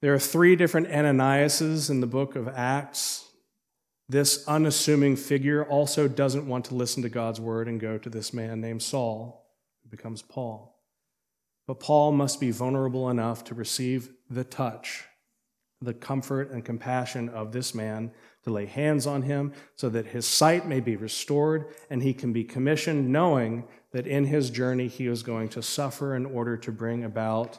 There 0.00 0.14
are 0.14 0.20
three 0.20 0.54
different 0.54 0.88
Ananiases 0.88 1.90
in 1.90 2.00
the 2.00 2.06
book 2.06 2.36
of 2.36 2.46
Acts. 2.46 3.28
This 4.08 4.46
unassuming 4.46 5.16
figure 5.16 5.64
also 5.64 6.06
doesn't 6.06 6.46
want 6.46 6.66
to 6.66 6.76
listen 6.76 7.02
to 7.02 7.08
God's 7.08 7.40
word 7.40 7.66
and 7.66 7.80
go 7.80 7.98
to 7.98 8.08
this 8.08 8.32
man 8.32 8.60
named 8.60 8.82
Saul, 8.82 9.50
who 9.82 9.88
becomes 9.88 10.22
Paul. 10.22 10.75
But 11.66 11.80
Paul 11.80 12.12
must 12.12 12.40
be 12.40 12.50
vulnerable 12.50 13.10
enough 13.10 13.44
to 13.44 13.54
receive 13.54 14.10
the 14.30 14.44
touch, 14.44 15.04
the 15.80 15.94
comfort 15.94 16.50
and 16.50 16.64
compassion 16.64 17.28
of 17.28 17.52
this 17.52 17.74
man 17.74 18.12
to 18.44 18.50
lay 18.50 18.66
hands 18.66 19.06
on 19.06 19.22
him 19.22 19.52
so 19.74 19.88
that 19.88 20.06
his 20.06 20.26
sight 20.26 20.66
may 20.66 20.78
be 20.78 20.94
restored 20.94 21.66
and 21.90 22.02
he 22.02 22.14
can 22.14 22.32
be 22.32 22.44
commissioned, 22.44 23.08
knowing 23.08 23.66
that 23.90 24.06
in 24.06 24.24
his 24.24 24.50
journey 24.50 24.86
he 24.86 25.06
is 25.08 25.22
going 25.22 25.48
to 25.48 25.62
suffer 25.62 26.14
in 26.14 26.24
order 26.24 26.56
to 26.56 26.70
bring 26.70 27.02
about 27.02 27.58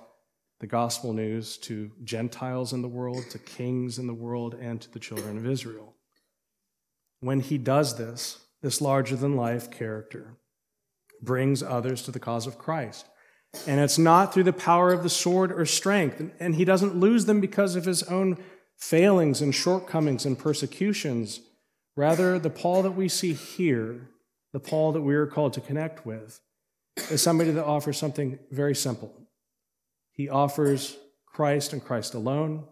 the 0.60 0.68
gospel 0.68 1.14
news 1.14 1.58
to 1.58 1.92
Gentiles 2.04 2.74
in 2.74 2.82
the 2.82 2.88
world, 2.88 3.30
to 3.30 3.40
kings 3.40 4.00
in 4.00 4.08
the 4.08 4.14
world, 4.14 4.56
and 4.60 4.82
to 4.82 4.92
the 4.92 5.00
children 5.00 5.38
of 5.38 5.46
Israel. 5.46 5.94
When 7.20 7.42
he 7.42 7.58
does 7.58 7.98
this, 7.98 8.40
this 8.62 8.82
larger 8.82 9.16
than 9.16 9.36
life 9.36 9.70
character 9.70 10.38
brings 11.22 11.62
others 11.62 12.02
to 12.04 12.12
the 12.12 12.20
cause 12.20 12.48
of 12.48 12.58
Christ. 12.58 13.06
And 13.66 13.80
it's 13.80 13.98
not 13.98 14.34
through 14.34 14.44
the 14.44 14.54
power 14.54 14.94
of 14.94 15.04
the 15.04 15.10
sword 15.10 15.52
or 15.52 15.66
strength. 15.66 16.22
And 16.40 16.56
he 16.56 16.66
doesn't 16.66 16.96
lose 16.96 17.26
them 17.26 17.42
because 17.42 17.76
of 17.76 17.86
his 17.86 18.04
own 18.04 18.38
failings 18.78 19.42
and 19.42 19.54
shortcomings 19.54 20.26
and 20.26 20.38
persecutions. 20.38 21.42
Rather, 21.96 22.38
the 22.38 22.50
Paul 22.50 22.84
that 22.84 22.92
we 22.92 23.10
see 23.10 23.34
here, 23.34 24.10
the 24.54 24.60
Paul 24.60 24.92
that 24.92 25.02
we 25.02 25.16
are 25.16 25.26
called 25.26 25.54
to 25.54 25.62
connect 25.62 26.06
with, 26.06 26.40
is 27.10 27.22
somebody 27.22 27.52
that 27.52 27.66
offers 27.66 27.98
something 27.98 28.40
very 28.52 28.76
simple. 28.76 29.14
He 30.12 30.30
offers 30.30 30.98
Christ 31.26 31.74
and 31.74 31.84
Christ 31.84 32.14
alone, 32.14 32.66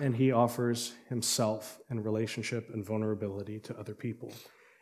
and 0.00 0.16
he 0.16 0.32
offers 0.32 0.92
himself 1.08 1.78
in 1.90 2.02
relationship 2.02 2.68
and 2.72 2.84
vulnerability 2.84 3.58
to 3.60 3.78
other 3.78 3.94
people. 3.94 4.32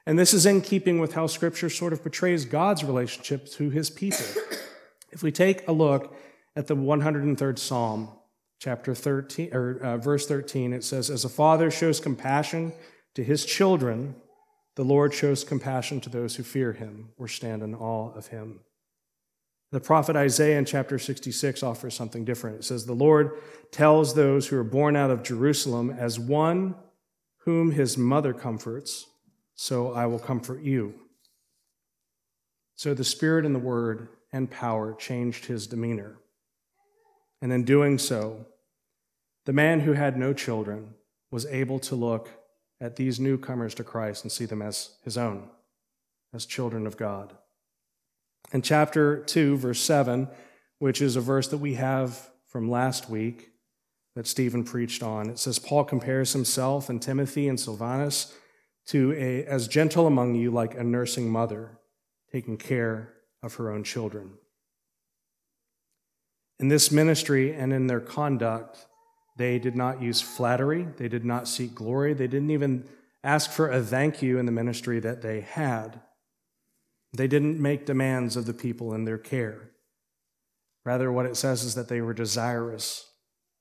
And 0.06 0.18
this 0.18 0.34
is 0.34 0.44
in 0.44 0.60
keeping 0.60 0.98
with 0.98 1.14
how 1.14 1.26
Scripture 1.26 1.70
sort 1.70 1.92
of 1.92 2.02
portrays 2.02 2.44
God's 2.44 2.84
relationship 2.84 3.46
to 3.52 3.70
his 3.70 3.88
people. 3.90 4.24
If 5.14 5.22
we 5.22 5.32
take 5.32 5.66
a 5.68 5.72
look 5.72 6.14
at 6.56 6.66
the 6.66 6.76
103rd 6.76 7.58
Psalm, 7.58 8.10
chapter 8.58 8.94
13 8.94 9.50
or 9.52 9.78
uh, 9.82 9.96
verse 9.98 10.26
13 10.26 10.72
it 10.72 10.82
says 10.82 11.10
as 11.10 11.24
a 11.24 11.28
father 11.28 11.70
shows 11.70 12.00
compassion 12.00 12.72
to 13.14 13.22
his 13.22 13.44
children 13.44 14.14
the 14.76 14.84
lord 14.84 15.12
shows 15.12 15.44
compassion 15.44 16.00
to 16.00 16.08
those 16.08 16.36
who 16.36 16.42
fear 16.42 16.72
him 16.72 17.10
or 17.18 17.28
stand 17.28 17.62
in 17.62 17.74
awe 17.74 18.12
of 18.14 18.28
him. 18.28 18.60
The 19.70 19.80
prophet 19.80 20.16
isaiah 20.16 20.58
in 20.58 20.64
chapter 20.64 20.98
66 20.98 21.62
offers 21.62 21.94
something 21.94 22.24
different. 22.24 22.60
It 22.60 22.64
says 22.64 22.86
the 22.86 22.94
lord 22.94 23.32
tells 23.70 24.14
those 24.14 24.48
who 24.48 24.56
are 24.56 24.64
born 24.64 24.96
out 24.96 25.10
of 25.10 25.22
jerusalem 25.22 25.90
as 25.90 26.18
one 26.18 26.74
whom 27.38 27.72
his 27.72 27.98
mother 27.98 28.32
comforts 28.32 29.06
so 29.54 29.92
i 29.92 30.06
will 30.06 30.18
comfort 30.18 30.62
you 30.62 30.94
so 32.76 32.94
the 32.94 33.04
spirit 33.04 33.44
and 33.44 33.54
the 33.54 33.60
word 33.60 34.08
and 34.34 34.50
power 34.50 34.92
changed 34.92 35.46
his 35.46 35.66
demeanor 35.66 36.18
and 37.44 37.52
in 37.52 37.64
doing 37.64 37.98
so, 37.98 38.46
the 39.44 39.52
man 39.52 39.80
who 39.80 39.92
had 39.92 40.16
no 40.16 40.32
children 40.32 40.94
was 41.30 41.44
able 41.44 41.78
to 41.80 41.94
look 41.94 42.30
at 42.80 42.96
these 42.96 43.20
newcomers 43.20 43.74
to 43.74 43.84
Christ 43.84 44.24
and 44.24 44.32
see 44.32 44.46
them 44.46 44.62
as 44.62 44.96
his 45.04 45.18
own, 45.18 45.50
as 46.32 46.46
children 46.46 46.86
of 46.86 46.96
God. 46.96 47.36
In 48.54 48.62
chapter 48.62 49.18
2, 49.18 49.58
verse 49.58 49.80
7, 49.80 50.26
which 50.78 51.02
is 51.02 51.16
a 51.16 51.20
verse 51.20 51.48
that 51.48 51.58
we 51.58 51.74
have 51.74 52.30
from 52.46 52.70
last 52.70 53.10
week 53.10 53.50
that 54.16 54.26
Stephen 54.26 54.64
preached 54.64 55.02
on, 55.02 55.28
it 55.28 55.38
says, 55.38 55.58
Paul 55.58 55.84
compares 55.84 56.32
himself 56.32 56.88
and 56.88 57.02
Timothy 57.02 57.46
and 57.46 57.60
Silvanus 57.60 58.34
to 58.86 59.12
a, 59.12 59.44
as 59.44 59.68
gentle 59.68 60.06
among 60.06 60.34
you 60.34 60.50
like 60.50 60.74
a 60.74 60.82
nursing 60.82 61.28
mother, 61.28 61.78
taking 62.32 62.56
care 62.56 63.13
of 63.44 63.54
her 63.54 63.70
own 63.70 63.84
children. 63.84 64.30
In 66.58 66.68
this 66.68 66.90
ministry 66.90 67.52
and 67.52 67.72
in 67.72 67.86
their 67.86 68.00
conduct, 68.00 68.86
they 69.36 69.58
did 69.58 69.76
not 69.76 70.00
use 70.00 70.20
flattery, 70.20 70.88
they 70.96 71.08
did 71.08 71.24
not 71.24 71.48
seek 71.48 71.74
glory, 71.74 72.14
they 72.14 72.26
didn't 72.26 72.50
even 72.50 72.88
ask 73.22 73.50
for 73.50 73.70
a 73.70 73.82
thank 73.82 74.22
you 74.22 74.38
in 74.38 74.46
the 74.46 74.52
ministry 74.52 75.00
that 75.00 75.22
they 75.22 75.40
had. 75.40 76.00
They 77.12 77.26
didn't 77.26 77.60
make 77.60 77.86
demands 77.86 78.36
of 78.36 78.46
the 78.46 78.54
people 78.54 78.94
in 78.94 79.04
their 79.04 79.18
care. 79.18 79.70
Rather, 80.84 81.10
what 81.10 81.26
it 81.26 81.36
says 81.36 81.64
is 81.64 81.74
that 81.74 81.88
they 81.88 82.00
were 82.00 82.14
desirous 82.14 83.06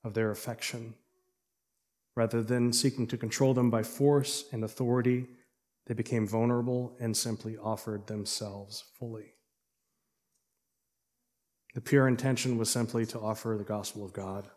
of 0.02 0.14
their 0.14 0.30
affection. 0.30 0.94
Rather 2.16 2.42
than 2.42 2.72
seeking 2.72 3.06
to 3.08 3.16
control 3.16 3.54
them 3.54 3.70
by 3.70 3.82
force 3.82 4.44
and 4.52 4.62
authority, 4.62 5.26
they 5.86 5.94
became 5.94 6.26
vulnerable 6.26 6.96
and 7.00 7.16
simply 7.16 7.56
offered 7.56 8.06
themselves 8.06 8.84
fully. 8.98 9.34
The 11.74 11.80
pure 11.80 12.06
intention 12.06 12.56
was 12.56 12.70
simply 12.70 13.04
to 13.06 13.20
offer 13.20 13.56
the 13.58 13.64
gospel 13.64 14.04
of 14.04 14.12
God. 14.12 14.48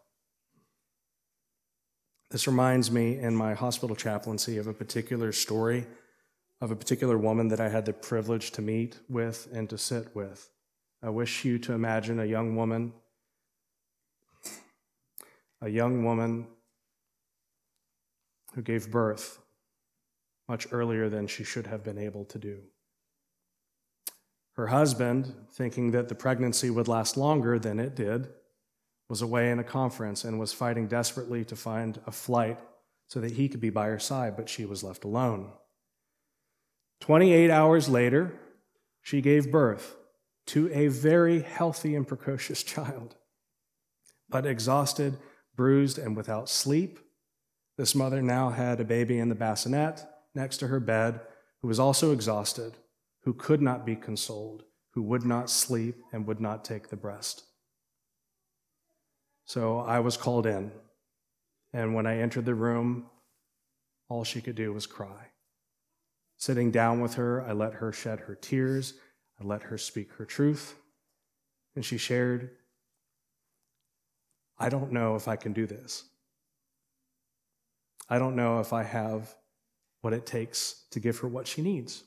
This 2.29 2.47
reminds 2.47 2.91
me 2.91 3.17
in 3.17 3.35
my 3.35 3.53
hospital 3.53 3.95
chaplaincy 3.95 4.57
of 4.57 4.67
a 4.67 4.73
particular 4.73 5.31
story 5.31 5.87
of 6.59 6.71
a 6.71 6.75
particular 6.75 7.17
woman 7.17 7.49
that 7.49 7.59
I 7.59 7.69
had 7.69 7.85
the 7.85 7.93
privilege 7.93 8.51
to 8.51 8.61
meet 8.61 8.99
with 9.09 9.47
and 9.53 9.69
to 9.69 9.77
sit 9.77 10.15
with. 10.15 10.49
I 11.03 11.09
wish 11.09 11.45
you 11.45 11.59
to 11.59 11.73
imagine 11.73 12.19
a 12.19 12.25
young 12.25 12.55
woman, 12.55 12.93
a 15.61 15.69
young 15.69 16.03
woman 16.03 16.47
who 18.55 18.61
gave 18.61 18.89
birth 18.89 19.39
much 20.49 20.67
earlier 20.71 21.09
than 21.09 21.27
she 21.27 21.43
should 21.43 21.67
have 21.67 21.83
been 21.83 21.99
able 21.99 22.25
to 22.25 22.39
do. 22.39 22.61
Her 24.57 24.67
husband, 24.67 25.35
thinking 25.53 25.91
that 25.91 26.09
the 26.09 26.15
pregnancy 26.15 26.71
would 26.71 26.87
last 26.87 27.15
longer 27.15 27.59
than 27.59 27.79
it 27.79 27.95
did, 27.95 28.29
was 29.07 29.21
away 29.21 29.51
in 29.51 29.59
a 29.59 29.63
conference 29.63 30.23
and 30.23 30.39
was 30.39 30.51
fighting 30.51 30.87
desperately 30.87 31.45
to 31.45 31.55
find 31.55 32.01
a 32.07 32.11
flight 32.11 32.59
so 33.07 33.21
that 33.21 33.33
he 33.33 33.47
could 33.47 33.61
be 33.61 33.69
by 33.69 33.85
her 33.85 33.99
side, 33.99 34.35
but 34.35 34.49
she 34.49 34.65
was 34.65 34.83
left 34.83 35.03
alone. 35.03 35.51
28 37.01 37.51
hours 37.51 37.87
later, 37.87 38.33
she 39.01 39.21
gave 39.21 39.51
birth 39.51 39.95
to 40.47 40.71
a 40.73 40.87
very 40.87 41.41
healthy 41.41 41.95
and 41.95 42.07
precocious 42.07 42.63
child. 42.73 43.15
But 44.27 44.47
exhausted, 44.47 45.17
bruised, 45.55 45.99
and 45.99 46.17
without 46.17 46.49
sleep, 46.49 46.99
this 47.77 47.93
mother 47.93 48.23
now 48.23 48.49
had 48.49 48.79
a 48.79 48.85
baby 48.85 49.19
in 49.19 49.29
the 49.29 49.35
bassinet 49.35 50.03
next 50.33 50.57
to 50.57 50.67
her 50.67 50.79
bed 50.79 51.21
who 51.61 51.67
was 51.67 51.79
also 51.79 52.11
exhausted, 52.11 52.73
who 53.27 53.33
could 53.33 53.61
not 53.61 53.85
be 53.85 53.93
consoled, 53.93 54.63
who 54.91 55.01
would 55.01 55.25
not 55.25 55.49
sleep, 55.49 55.97
and 56.13 56.25
would 56.25 56.39
not 56.39 56.63
take 56.63 56.87
the 56.87 56.95
breast. 56.95 57.43
So 59.43 59.79
I 59.79 59.99
was 59.99 60.15
called 60.15 60.45
in. 60.45 60.71
And 61.73 61.93
when 61.93 62.07
I 62.07 62.19
entered 62.19 62.45
the 62.45 62.55
room, 62.55 63.07
all 64.07 64.23
she 64.23 64.39
could 64.39 64.55
do 64.55 64.71
was 64.71 64.85
cry. 64.87 65.31
Sitting 66.37 66.71
down 66.71 67.01
with 67.01 67.15
her, 67.15 67.41
I 67.45 67.51
let 67.51 67.73
her 67.73 67.91
shed 67.91 68.21
her 68.21 68.35
tears. 68.35 68.93
I 69.41 69.43
let 69.43 69.63
her 69.63 69.77
speak 69.77 70.13
her 70.13 70.23
truth. 70.23 70.75
And 71.75 71.83
she 71.83 71.97
shared, 71.97 72.51
I 74.57 74.69
don't 74.69 74.93
know 74.93 75.17
if 75.17 75.27
I 75.27 75.35
can 75.35 75.51
do 75.51 75.65
this. 75.65 76.05
I 78.09 78.19
don't 78.19 78.37
know 78.37 78.61
if 78.61 78.71
I 78.71 78.83
have 78.83 79.35
what 79.99 80.13
it 80.13 80.25
takes 80.25 80.85
to 80.91 81.01
give 81.01 81.17
her 81.17 81.27
what 81.27 81.45
she 81.45 81.61
needs 81.61 82.05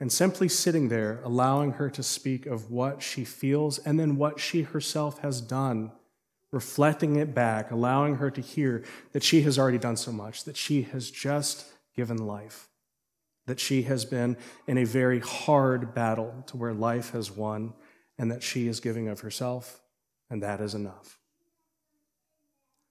and 0.00 0.10
simply 0.10 0.48
sitting 0.48 0.88
there, 0.88 1.20
allowing 1.22 1.72
her 1.72 1.90
to 1.90 2.02
speak 2.02 2.46
of 2.46 2.70
what 2.70 3.02
she 3.02 3.24
feels 3.24 3.78
and 3.78 4.00
then 4.00 4.16
what 4.16 4.40
she 4.40 4.62
herself 4.62 5.18
has 5.20 5.42
done, 5.42 5.92
reflecting 6.50 7.16
it 7.16 7.34
back, 7.34 7.70
allowing 7.70 8.16
her 8.16 8.30
to 8.30 8.40
hear 8.40 8.82
that 9.12 9.22
she 9.22 9.42
has 9.42 9.58
already 9.58 9.78
done 9.78 9.96
so 9.96 10.10
much, 10.10 10.44
that 10.44 10.56
she 10.56 10.82
has 10.82 11.10
just 11.10 11.66
given 11.94 12.16
life, 12.16 12.68
that 13.46 13.60
she 13.60 13.82
has 13.82 14.06
been 14.06 14.38
in 14.66 14.78
a 14.78 14.84
very 14.84 15.20
hard 15.20 15.94
battle 15.94 16.42
to 16.46 16.56
where 16.56 16.72
life 16.72 17.10
has 17.10 17.30
won, 17.30 17.74
and 18.18 18.30
that 18.30 18.42
she 18.42 18.68
is 18.68 18.80
giving 18.80 19.08
of 19.08 19.20
herself, 19.20 19.82
and 20.30 20.42
that 20.42 20.60
is 20.60 20.74
enough. 20.74 21.18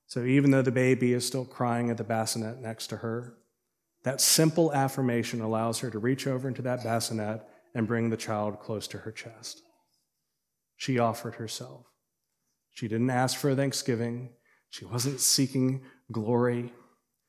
So 0.05 0.23
even 0.23 0.51
though 0.51 0.61
the 0.61 0.71
baby 0.71 1.13
is 1.13 1.25
still 1.25 1.45
crying 1.45 1.89
at 1.89 1.97
the 1.97 2.03
bassinet 2.03 2.59
next 2.59 2.87
to 2.87 2.97
her, 2.97 3.35
that 4.03 4.21
simple 4.21 4.73
affirmation 4.73 5.41
allows 5.41 5.79
her 5.79 5.89
to 5.89 5.99
reach 5.99 6.25
over 6.25 6.47
into 6.47 6.61
that 6.61 6.83
bassinet 6.83 7.41
and 7.75 7.87
bring 7.87 8.09
the 8.09 8.17
child 8.17 8.59
close 8.59 8.87
to 8.87 8.99
her 8.99 9.11
chest. 9.11 9.61
She 10.77 10.97
offered 10.97 11.35
herself. 11.35 11.85
She 12.71 12.87
didn't 12.87 13.09
ask 13.09 13.37
for 13.37 13.49
a 13.49 13.55
thanksgiving. 13.55 14.29
She 14.69 14.85
wasn't 14.85 15.19
seeking 15.19 15.81
glory. 16.11 16.71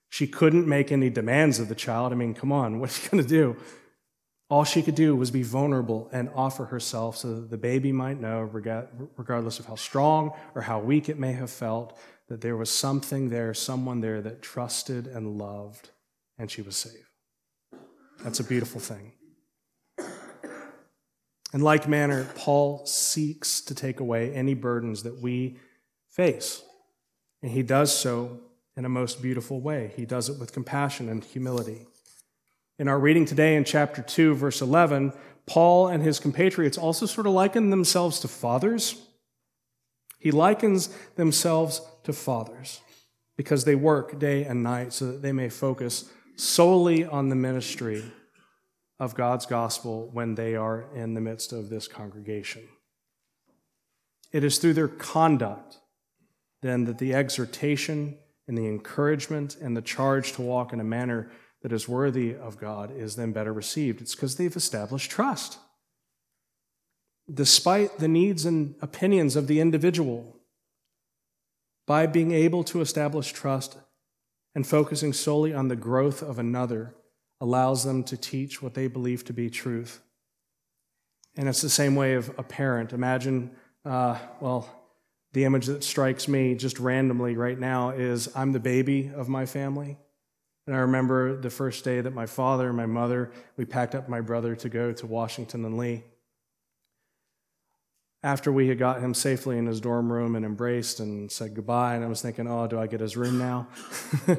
She 0.08 0.26
couldn't 0.26 0.68
make 0.68 0.92
any 0.92 1.10
demands 1.10 1.58
of 1.58 1.68
the 1.68 1.74
child. 1.74 2.12
I 2.12 2.16
mean, 2.16 2.34
come 2.34 2.52
on, 2.52 2.78
what's 2.78 3.00
she 3.00 3.08
going 3.08 3.22
to 3.22 3.28
do? 3.28 3.56
All 4.48 4.64
she 4.64 4.82
could 4.82 4.94
do 4.94 5.14
was 5.14 5.30
be 5.30 5.42
vulnerable 5.42 6.08
and 6.12 6.28
offer 6.34 6.66
herself 6.66 7.16
so 7.16 7.34
that 7.34 7.50
the 7.50 7.58
baby 7.58 7.92
might 7.92 8.20
know, 8.20 8.40
regardless 8.42 9.58
of 9.58 9.66
how 9.66 9.76
strong 9.76 10.32
or 10.54 10.62
how 10.62 10.80
weak 10.80 11.08
it 11.08 11.18
may 11.18 11.32
have 11.32 11.50
felt, 11.50 11.98
that 12.28 12.40
there 12.40 12.56
was 12.56 12.70
something 12.70 13.28
there, 13.28 13.54
someone 13.54 14.00
there 14.00 14.20
that 14.22 14.42
trusted 14.42 15.06
and 15.06 15.38
loved 15.38 15.90
and 16.40 16.50
she 16.50 16.62
was 16.62 16.74
saved. 16.74 17.04
That's 18.24 18.40
a 18.40 18.44
beautiful 18.44 18.80
thing. 18.80 19.12
In 21.52 21.60
like 21.60 21.86
manner, 21.86 22.26
Paul 22.34 22.86
seeks 22.86 23.60
to 23.62 23.74
take 23.74 24.00
away 24.00 24.32
any 24.32 24.54
burdens 24.54 25.02
that 25.02 25.20
we 25.20 25.58
face. 26.08 26.62
And 27.42 27.50
he 27.50 27.62
does 27.62 27.94
so 27.94 28.40
in 28.74 28.86
a 28.86 28.88
most 28.88 29.20
beautiful 29.20 29.60
way. 29.60 29.92
He 29.96 30.06
does 30.06 30.30
it 30.30 30.38
with 30.38 30.52
compassion 30.52 31.10
and 31.10 31.22
humility. 31.22 31.86
In 32.78 32.88
our 32.88 32.98
reading 32.98 33.26
today 33.26 33.56
in 33.56 33.64
chapter 33.64 34.00
2, 34.00 34.34
verse 34.34 34.62
11, 34.62 35.12
Paul 35.44 35.88
and 35.88 36.02
his 36.02 36.18
compatriots 36.18 36.78
also 36.78 37.04
sort 37.04 37.26
of 37.26 37.34
liken 37.34 37.68
themselves 37.68 38.18
to 38.20 38.28
fathers. 38.28 39.02
He 40.18 40.30
likens 40.30 40.88
themselves 41.16 41.82
to 42.04 42.14
fathers 42.14 42.80
because 43.36 43.64
they 43.64 43.74
work 43.74 44.18
day 44.18 44.44
and 44.44 44.62
night 44.62 44.94
so 44.94 45.06
that 45.06 45.20
they 45.20 45.32
may 45.32 45.50
focus 45.50 46.10
solely 46.40 47.04
on 47.04 47.28
the 47.28 47.36
ministry 47.36 48.02
of 48.98 49.14
God's 49.14 49.46
gospel 49.46 50.08
when 50.12 50.34
they 50.34 50.56
are 50.56 50.86
in 50.94 51.14
the 51.14 51.20
midst 51.20 51.52
of 51.52 51.68
this 51.68 51.86
congregation. 51.86 52.62
It 54.32 54.42
is 54.42 54.58
through 54.58 54.74
their 54.74 54.88
conduct, 54.88 55.78
then, 56.62 56.84
that 56.84 56.98
the 56.98 57.14
exhortation 57.14 58.18
and 58.46 58.56
the 58.56 58.66
encouragement 58.66 59.56
and 59.60 59.76
the 59.76 59.82
charge 59.82 60.32
to 60.32 60.42
walk 60.42 60.72
in 60.72 60.80
a 60.80 60.84
manner 60.84 61.30
that 61.62 61.72
is 61.72 61.88
worthy 61.88 62.34
of 62.34 62.58
God 62.58 62.90
is 62.90 63.16
then 63.16 63.32
better 63.32 63.52
received. 63.52 64.00
It's 64.00 64.14
because 64.14 64.36
they've 64.36 64.56
established 64.56 65.10
trust. 65.10 65.58
Despite 67.32 67.98
the 67.98 68.08
needs 68.08 68.46
and 68.46 68.76
opinions 68.80 69.36
of 69.36 69.46
the 69.46 69.60
individual, 69.60 70.36
by 71.86 72.06
being 72.06 72.32
able 72.32 72.64
to 72.64 72.80
establish 72.80 73.32
trust, 73.32 73.76
and 74.54 74.66
focusing 74.66 75.12
solely 75.12 75.54
on 75.54 75.68
the 75.68 75.76
growth 75.76 76.22
of 76.22 76.38
another 76.38 76.94
allows 77.40 77.84
them 77.84 78.04
to 78.04 78.16
teach 78.16 78.62
what 78.62 78.74
they 78.74 78.86
believe 78.86 79.24
to 79.24 79.32
be 79.32 79.48
truth. 79.48 80.00
And 81.36 81.48
it's 81.48 81.62
the 81.62 81.70
same 81.70 81.94
way 81.94 82.14
of 82.14 82.28
a 82.38 82.42
parent. 82.42 82.92
Imagine, 82.92 83.50
uh, 83.84 84.18
well, 84.40 84.68
the 85.32 85.44
image 85.44 85.66
that 85.66 85.84
strikes 85.84 86.26
me 86.26 86.54
just 86.54 86.80
randomly 86.80 87.36
right 87.36 87.58
now 87.58 87.90
is 87.90 88.28
I'm 88.34 88.52
the 88.52 88.60
baby 88.60 89.10
of 89.14 89.28
my 89.28 89.46
family. 89.46 89.96
And 90.66 90.76
I 90.76 90.80
remember 90.80 91.36
the 91.40 91.50
first 91.50 91.84
day 91.84 92.00
that 92.00 92.12
my 92.12 92.26
father 92.26 92.68
and 92.68 92.76
my 92.76 92.86
mother, 92.86 93.32
we 93.56 93.64
packed 93.64 93.94
up 93.94 94.08
my 94.08 94.20
brother 94.20 94.54
to 94.56 94.68
go 94.68 94.92
to 94.92 95.06
Washington 95.06 95.64
and 95.64 95.78
Lee 95.78 96.04
after 98.22 98.52
we 98.52 98.68
had 98.68 98.78
got 98.78 99.00
him 99.00 99.14
safely 99.14 99.56
in 99.56 99.66
his 99.66 99.80
dorm 99.80 100.12
room 100.12 100.36
and 100.36 100.44
embraced 100.44 101.00
and 101.00 101.32
said 101.32 101.54
goodbye, 101.54 101.94
and 101.94 102.04
I 102.04 102.08
was 102.08 102.20
thinking, 102.20 102.46
oh, 102.46 102.66
do 102.66 102.78
I 102.78 102.86
get 102.86 103.00
his 103.00 103.16
room 103.16 103.38
now? 103.38 103.68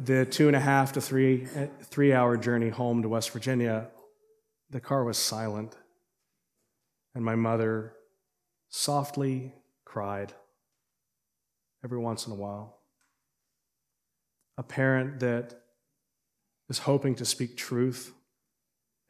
the 0.00 0.26
two 0.26 0.48
and 0.48 0.56
a 0.56 0.60
half 0.60 0.92
to 0.92 1.00
three, 1.00 1.46
three 1.82 2.12
hour 2.12 2.36
journey 2.36 2.68
home 2.68 3.00
to 3.02 3.08
West 3.08 3.30
Virginia, 3.30 3.88
the 4.70 4.80
car 4.80 5.02
was 5.04 5.16
silent. 5.16 5.74
And 7.14 7.24
my 7.24 7.34
mother 7.34 7.94
softly 8.68 9.54
cried 9.86 10.34
every 11.82 11.98
once 11.98 12.26
in 12.26 12.32
a 12.32 12.36
while. 12.36 12.74
a 14.58 14.62
parent 14.62 15.20
that 15.20 15.54
is 16.68 16.80
hoping 16.80 17.14
to 17.14 17.24
speak 17.24 17.56
truth 17.56 18.12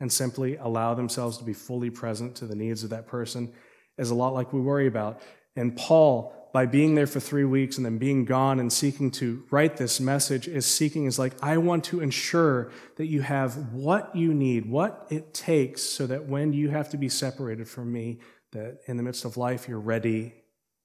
and 0.01 0.13
simply 0.13 0.57
allow 0.57 0.95
themselves 0.95 1.39
to 1.39 1.45
be 1.45 1.53
fully 1.53 1.91
present 1.91 2.37
to 2.37 2.47
the 2.47 2.55
needs 2.55 2.85
of 2.85 2.91
that 2.91 3.07
person 3.07 3.53
is 3.99 4.11
a 4.11 4.15
lot 4.15 4.35
like 4.35 4.53
we 4.53 4.61
worry 4.61 4.87
about. 4.87 5.23
And 5.57 5.77
Paul, 5.77 6.51
by 6.53 6.67
being 6.67 6.95
there 6.95 7.07
for 7.07 7.21
three 7.21 7.45
weeks 7.45 7.77
and 7.77 7.85
then 7.85 7.99
being 7.99 8.25
gone 8.25 8.61
and 8.61 8.73
seeking 8.73 9.11
to 9.13 9.45
write 9.51 9.77
this 9.77 10.01
message, 10.01 10.49
is 10.49 10.67
seeking, 10.67 11.07
is 11.07 11.19
like, 11.19 11.33
I 11.43 11.57
want 11.59 11.85
to 11.85 12.01
ensure 12.01 12.71
that 12.97 13.07
you 13.07 13.23
have 13.23 13.73
what 13.73 14.15
you 14.15 14.35
need, 14.35 14.67
what 14.67 15.07
it 15.11 15.33
takes, 15.33 15.83
so 15.83 16.07
that 16.07 16.27
when 16.27 16.53
you 16.53 16.71
have 16.71 16.91
to 16.91 16.99
be 16.99 17.09
separated 17.09 17.69
from 17.69 17.93
me, 17.93 18.21
that 18.53 18.79
in 18.87 18.97
the 18.97 19.03
midst 19.03 19.25
of 19.25 19.37
life, 19.37 19.69
you're 19.69 19.81
ready, 19.81 20.35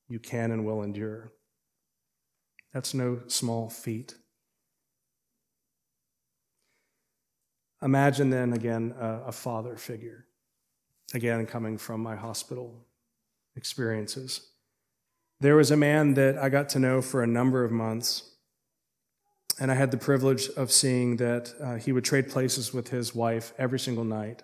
you 0.08 0.20
can 0.20 0.51
and 0.51 0.65
will 0.65 0.84
endure. 0.84 1.32
That's 2.74 2.94
no 2.94 3.22
small 3.27 3.70
feat. 3.70 4.15
Imagine 7.81 8.29
then 8.29 8.53
again 8.53 8.93
a, 9.00 9.23
a 9.27 9.31
father 9.31 9.75
figure, 9.75 10.25
again 11.13 11.45
coming 11.45 11.77
from 11.77 12.01
my 12.01 12.15
hospital 12.15 12.85
experiences. 13.55 14.47
There 15.39 15.55
was 15.55 15.71
a 15.71 15.77
man 15.77 16.13
that 16.13 16.38
I 16.38 16.50
got 16.50 16.69
to 16.69 16.79
know 16.79 17.01
for 17.01 17.23
a 17.23 17.27
number 17.27 17.63
of 17.63 17.71
months, 17.71 18.29
and 19.59 19.71
I 19.71 19.75
had 19.75 19.89
the 19.89 19.97
privilege 19.97 20.47
of 20.50 20.71
seeing 20.71 21.17
that 21.17 21.53
uh, 21.61 21.75
he 21.75 21.91
would 21.91 22.05
trade 22.05 22.29
places 22.29 22.73
with 22.73 22.89
his 22.89 23.15
wife 23.15 23.51
every 23.57 23.79
single 23.79 24.03
night. 24.03 24.43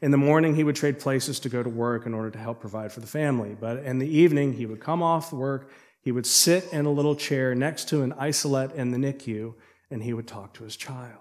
In 0.00 0.10
the 0.10 0.16
morning, 0.16 0.56
he 0.56 0.64
would 0.64 0.74
trade 0.74 0.98
places 0.98 1.38
to 1.40 1.48
go 1.48 1.62
to 1.62 1.68
work 1.68 2.06
in 2.06 2.14
order 2.14 2.30
to 2.30 2.38
help 2.38 2.60
provide 2.60 2.92
for 2.92 3.00
the 3.00 3.06
family. 3.06 3.54
But 3.58 3.84
in 3.84 3.98
the 3.98 4.08
evening, 4.08 4.54
he 4.54 4.66
would 4.66 4.80
come 4.80 5.02
off 5.02 5.32
work, 5.32 5.70
he 6.00 6.10
would 6.10 6.26
sit 6.26 6.72
in 6.72 6.86
a 6.86 6.90
little 6.90 7.14
chair 7.14 7.54
next 7.54 7.88
to 7.90 8.02
an 8.02 8.12
isolette 8.14 8.74
in 8.74 8.90
the 8.90 8.98
NICU, 8.98 9.54
and 9.90 10.02
he 10.02 10.12
would 10.12 10.26
talk 10.26 10.54
to 10.54 10.64
his 10.64 10.76
child. 10.76 11.20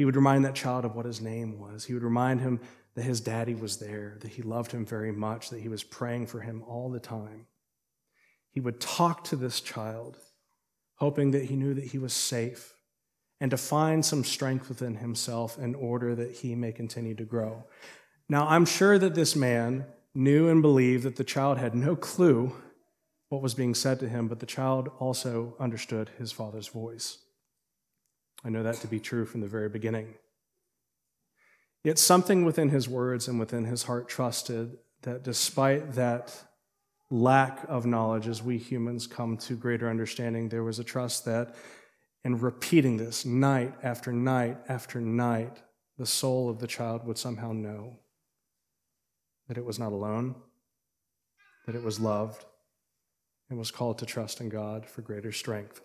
He 0.00 0.06
would 0.06 0.16
remind 0.16 0.46
that 0.46 0.54
child 0.54 0.86
of 0.86 0.96
what 0.96 1.04
his 1.04 1.20
name 1.20 1.58
was. 1.58 1.84
He 1.84 1.92
would 1.92 2.02
remind 2.02 2.40
him 2.40 2.58
that 2.94 3.02
his 3.02 3.20
daddy 3.20 3.54
was 3.54 3.76
there, 3.76 4.16
that 4.22 4.30
he 4.30 4.40
loved 4.40 4.72
him 4.72 4.86
very 4.86 5.12
much, 5.12 5.50
that 5.50 5.60
he 5.60 5.68
was 5.68 5.84
praying 5.84 6.28
for 6.28 6.40
him 6.40 6.64
all 6.66 6.88
the 6.88 6.98
time. 6.98 7.44
He 8.50 8.60
would 8.60 8.80
talk 8.80 9.24
to 9.24 9.36
this 9.36 9.60
child, 9.60 10.16
hoping 10.94 11.32
that 11.32 11.44
he 11.44 11.54
knew 11.54 11.74
that 11.74 11.84
he 11.84 11.98
was 11.98 12.14
safe 12.14 12.72
and 13.42 13.50
to 13.50 13.58
find 13.58 14.02
some 14.02 14.24
strength 14.24 14.70
within 14.70 14.94
himself 14.94 15.58
in 15.58 15.74
order 15.74 16.14
that 16.14 16.36
he 16.36 16.54
may 16.54 16.72
continue 16.72 17.14
to 17.16 17.24
grow. 17.24 17.66
Now, 18.26 18.48
I'm 18.48 18.64
sure 18.64 18.98
that 18.98 19.14
this 19.14 19.36
man 19.36 19.84
knew 20.14 20.48
and 20.48 20.62
believed 20.62 21.02
that 21.02 21.16
the 21.16 21.24
child 21.24 21.58
had 21.58 21.74
no 21.74 21.94
clue 21.94 22.54
what 23.28 23.42
was 23.42 23.52
being 23.52 23.74
said 23.74 24.00
to 24.00 24.08
him, 24.08 24.28
but 24.28 24.40
the 24.40 24.46
child 24.46 24.88
also 24.98 25.56
understood 25.60 26.08
his 26.16 26.32
father's 26.32 26.68
voice. 26.68 27.18
I 28.44 28.48
know 28.48 28.62
that 28.62 28.76
to 28.76 28.86
be 28.86 29.00
true 29.00 29.24
from 29.24 29.40
the 29.40 29.48
very 29.48 29.68
beginning. 29.68 30.14
Yet 31.84 31.98
something 31.98 32.44
within 32.44 32.68
his 32.68 32.88
words 32.88 33.28
and 33.28 33.38
within 33.38 33.64
his 33.64 33.84
heart 33.84 34.08
trusted 34.08 34.78
that 35.02 35.22
despite 35.22 35.94
that 35.94 36.44
lack 37.10 37.64
of 37.68 37.86
knowledge, 37.86 38.28
as 38.28 38.42
we 38.42 38.58
humans 38.58 39.06
come 39.06 39.36
to 39.38 39.56
greater 39.56 39.88
understanding, 39.88 40.48
there 40.48 40.62
was 40.62 40.78
a 40.78 40.84
trust 40.84 41.24
that 41.24 41.54
in 42.22 42.38
repeating 42.38 42.98
this 42.98 43.24
night 43.24 43.74
after 43.82 44.12
night 44.12 44.58
after 44.68 45.00
night, 45.00 45.62
the 45.98 46.06
soul 46.06 46.48
of 46.48 46.58
the 46.58 46.66
child 46.66 47.06
would 47.06 47.18
somehow 47.18 47.52
know 47.52 47.98
that 49.48 49.58
it 49.58 49.64
was 49.64 49.78
not 49.78 49.92
alone, 49.92 50.34
that 51.66 51.74
it 51.74 51.82
was 51.82 51.98
loved, 51.98 52.44
and 53.48 53.58
was 53.58 53.70
called 53.70 53.98
to 53.98 54.06
trust 54.06 54.40
in 54.40 54.48
God 54.48 54.86
for 54.86 55.02
greater 55.02 55.32
strength. 55.32 55.80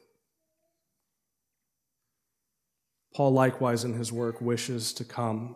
Paul, 3.15 3.31
likewise, 3.31 3.86
in 3.86 3.93
his 3.93 4.12
work, 4.12 4.41
wishes 4.41 4.91
to 4.91 5.05
come 5.05 5.55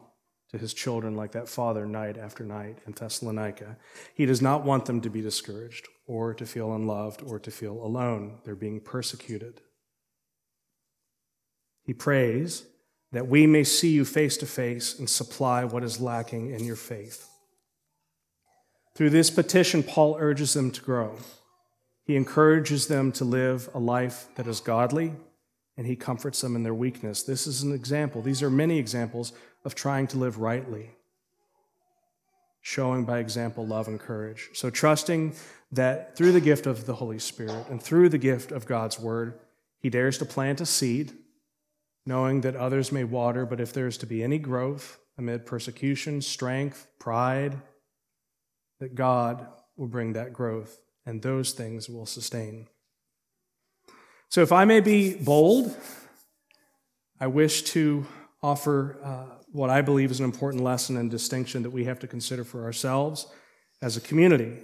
to 0.49 0.57
his 0.57 0.73
children 0.73 1.17
like 1.17 1.33
that 1.33 1.49
father 1.49 1.85
night 1.85 2.17
after 2.17 2.45
night 2.45 2.77
in 2.87 2.93
Thessalonica. 2.93 3.75
He 4.15 4.25
does 4.25 4.41
not 4.41 4.63
want 4.63 4.85
them 4.85 5.01
to 5.01 5.09
be 5.09 5.19
discouraged 5.19 5.85
or 6.07 6.33
to 6.35 6.45
feel 6.45 6.73
unloved 6.73 7.21
or 7.21 7.37
to 7.37 7.51
feel 7.51 7.73
alone. 7.73 8.39
They're 8.45 8.55
being 8.55 8.79
persecuted. 8.79 9.59
He 11.83 11.93
prays 11.93 12.63
that 13.11 13.27
we 13.27 13.45
may 13.45 13.65
see 13.65 13.89
you 13.89 14.05
face 14.05 14.37
to 14.37 14.45
face 14.45 14.97
and 14.97 15.09
supply 15.09 15.65
what 15.65 15.83
is 15.83 15.99
lacking 15.99 16.51
in 16.51 16.63
your 16.63 16.77
faith. 16.77 17.27
Through 18.95 19.09
this 19.09 19.29
petition, 19.29 19.83
Paul 19.83 20.15
urges 20.17 20.53
them 20.53 20.71
to 20.71 20.81
grow. 20.81 21.17
He 22.05 22.15
encourages 22.15 22.87
them 22.87 23.11
to 23.13 23.25
live 23.25 23.67
a 23.73 23.79
life 23.79 24.29
that 24.35 24.47
is 24.47 24.61
godly 24.61 25.15
and 25.79 25.87
he 25.87 25.95
comforts 25.95 26.41
them 26.41 26.57
in 26.57 26.63
their 26.63 26.73
weakness. 26.73 27.23
This 27.23 27.47
is 27.47 27.61
an 27.61 27.71
example. 27.71 28.21
These 28.21 28.43
are 28.43 28.49
many 28.49 28.77
examples 28.77 29.31
of 29.63 29.75
trying 29.75 30.07
to 30.07 30.17
live 30.17 30.37
rightly, 30.37 30.89
showing 32.59 33.05
by 33.05 33.19
example 33.19 33.65
love 33.65 33.87
and 33.87 33.97
courage. 33.97 34.49
So, 34.53 34.69
trusting 34.69 35.35
that 35.71 36.17
through 36.17 36.33
the 36.33 36.41
gift 36.41 36.65
of 36.65 36.85
the 36.85 36.95
Holy 36.95 37.17
Spirit 37.17 37.65
and 37.69 37.81
through 37.81 38.09
the 38.09 38.17
gift 38.17 38.51
of 38.51 38.65
God's 38.65 38.99
word, 38.99 39.39
he 39.79 39.89
dares 39.89 40.17
to 40.17 40.25
plant 40.25 40.59
a 40.59 40.65
seed, 40.65 41.13
knowing 42.05 42.41
that 42.41 42.57
others 42.57 42.91
may 42.91 43.05
water, 43.05 43.45
but 43.45 43.61
if 43.61 43.71
there 43.71 43.87
is 43.87 43.97
to 43.99 44.05
be 44.05 44.21
any 44.21 44.37
growth 44.37 44.99
amid 45.17 45.45
persecution, 45.45 46.21
strength, 46.21 46.87
pride, 46.99 47.55
that 48.81 48.95
God 48.95 49.47
will 49.77 49.87
bring 49.87 50.11
that 50.11 50.33
growth, 50.33 50.81
and 51.05 51.21
those 51.21 51.53
things 51.53 51.87
will 51.87 52.05
sustain. 52.05 52.67
So, 54.31 54.43
if 54.43 54.51
I 54.51 54.63
may 54.63 54.79
be 54.79 55.15
bold, 55.15 55.75
I 57.19 57.25
wish 57.25 57.63
to 57.63 58.05
offer 58.43 58.99
uh, 59.03 59.35
what 59.51 59.71
I 59.71 59.81
believe 59.81 60.11
is 60.11 60.19
an 60.19 60.25
important 60.25 60.63
lesson 60.63 60.97
and 60.97 61.09
distinction 61.09 61.63
that 61.63 61.71
we 61.71 61.85
have 61.85 61.97
to 62.01 62.07
consider 62.07 62.43
for 62.43 62.63
ourselves 62.63 63.25
as 63.81 63.97
a 63.97 64.01
community. 64.01 64.55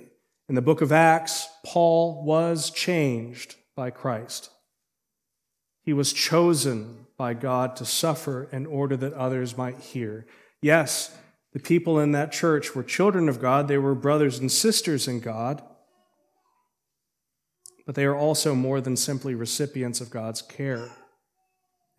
In 0.48 0.54
the 0.54 0.62
book 0.62 0.82
of 0.82 0.92
Acts, 0.92 1.48
Paul 1.66 2.24
was 2.24 2.70
changed 2.70 3.56
by 3.76 3.90
Christ. 3.90 4.52
He 5.82 5.94
was 5.94 6.14
chosen 6.14 7.08
by 7.18 7.34
God 7.34 7.76
to 7.78 7.86
suffer 7.86 8.48
in 8.52 8.68
order 8.68 8.96
that 8.96 9.14
others 9.14 9.58
might 9.58 9.80
hear. 9.80 10.28
Yes, 10.62 11.18
the 11.54 11.60
people 11.60 12.00
in 12.00 12.12
that 12.12 12.32
church 12.32 12.76
were 12.76 12.84
children 12.84 13.28
of 13.28 13.42
God, 13.42 13.68
they 13.68 13.80
were 13.80 13.96
brothers 13.96 14.38
and 14.38 14.52
sisters 14.52 15.08
in 15.08 15.22
God 15.22 15.64
but 17.86 17.96
they 17.96 18.06
are 18.06 18.16
also 18.16 18.56
more 18.56 18.82
than 18.82 18.96
simply 18.96 19.36
recipients 19.36 20.02
of 20.02 20.10
God's 20.10 20.42
care 20.42 20.90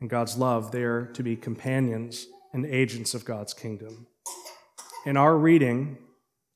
and 0.01 0.11
God's 0.11 0.37
love. 0.37 0.73
They 0.73 0.83
are 0.83 1.07
to 1.07 1.23
be 1.23 1.37
companions 1.37 2.27
and 2.53 2.67
agents 2.67 3.15
of 3.15 3.25
God's 3.25 3.55
kingdom. 3.55 4.07
In 5.05 5.17
our 5.17 5.37
reading, 5.37 5.99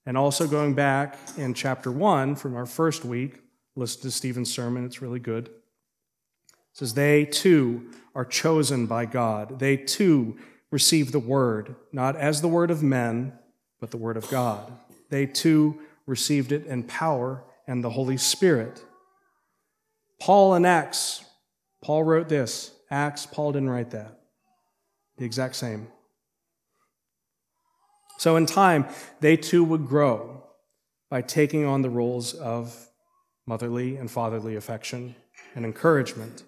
and 0.06 0.16
also 0.16 0.46
going 0.46 0.74
back 0.74 1.18
in 1.36 1.54
chapter 1.54 1.92
1 1.92 2.34
from 2.34 2.56
our 2.56 2.66
first 2.66 3.04
week, 3.04 3.42
listen 3.76 4.02
to 4.02 4.10
Stephen's 4.10 4.52
sermon, 4.52 4.84
it's 4.84 5.02
really 5.02 5.20
good. 5.20 5.46
It 5.46 5.52
says, 6.72 6.94
They 6.94 7.24
too 7.24 7.90
are 8.14 8.24
chosen 8.24 8.86
by 8.86 9.06
God. 9.06 9.58
They 9.58 9.76
too 9.76 10.36
receive 10.70 11.12
the 11.12 11.18
word, 11.18 11.76
not 11.92 12.16
as 12.16 12.40
the 12.40 12.48
word 12.48 12.70
of 12.70 12.82
men, 12.82 13.32
but 13.80 13.90
the 13.90 13.96
word 13.96 14.16
of 14.16 14.28
God. 14.30 14.72
They 15.10 15.26
too 15.26 15.80
received 16.06 16.52
it 16.52 16.66
in 16.66 16.84
power 16.84 17.44
and 17.66 17.84
the 17.84 17.90
Holy 17.90 18.16
Spirit. 18.16 18.82
Paul 20.20 20.54
in 20.54 20.64
Acts, 20.64 21.24
Paul 21.82 22.04
wrote 22.04 22.28
this. 22.28 22.72
Acts, 22.90 23.26
Paul 23.26 23.52
didn't 23.52 23.70
write 23.70 23.90
that. 23.90 24.20
The 25.16 25.24
exact 25.24 25.56
same. 25.56 25.88
So 28.18 28.36
in 28.36 28.44
time, 28.46 28.86
they 29.20 29.36
too 29.36 29.64
would 29.64 29.86
grow 29.86 30.44
by 31.08 31.22
taking 31.22 31.64
on 31.64 31.82
the 31.82 31.90
roles 31.90 32.34
of 32.34 32.88
motherly 33.46 33.96
and 33.96 34.10
fatherly 34.10 34.56
affection 34.56 35.14
and 35.54 35.64
encouragement. 35.64 36.44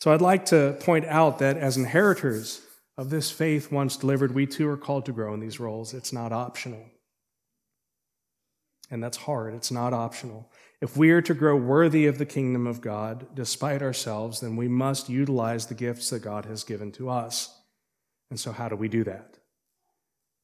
So 0.00 0.12
I'd 0.12 0.22
like 0.22 0.46
to 0.46 0.76
point 0.80 1.04
out 1.04 1.38
that 1.38 1.58
as 1.58 1.76
inheritors 1.76 2.62
of 2.96 3.10
this 3.10 3.30
faith 3.30 3.70
once 3.70 3.96
delivered, 3.98 4.34
we 4.34 4.46
too 4.46 4.68
are 4.68 4.76
called 4.76 5.04
to 5.06 5.12
grow 5.12 5.34
in 5.34 5.40
these 5.40 5.60
roles. 5.60 5.92
It's 5.92 6.12
not 6.12 6.32
optional. 6.32 6.84
And 8.90 9.02
that's 9.02 9.18
hard. 9.18 9.54
It's 9.54 9.70
not 9.70 9.92
optional. 9.92 10.50
If 10.80 10.96
we 10.96 11.10
are 11.10 11.20
to 11.22 11.34
grow 11.34 11.56
worthy 11.56 12.06
of 12.06 12.16
the 12.16 12.26
kingdom 12.26 12.66
of 12.66 12.80
God 12.80 13.26
despite 13.34 13.82
ourselves, 13.82 14.40
then 14.40 14.56
we 14.56 14.66
must 14.66 15.10
utilize 15.10 15.66
the 15.66 15.74
gifts 15.74 16.08
that 16.10 16.20
God 16.20 16.46
has 16.46 16.64
given 16.64 16.90
to 16.92 17.10
us. 17.10 17.54
And 18.30 18.40
so, 18.40 18.52
how 18.52 18.68
do 18.68 18.76
we 18.76 18.88
do 18.88 19.04
that? 19.04 19.38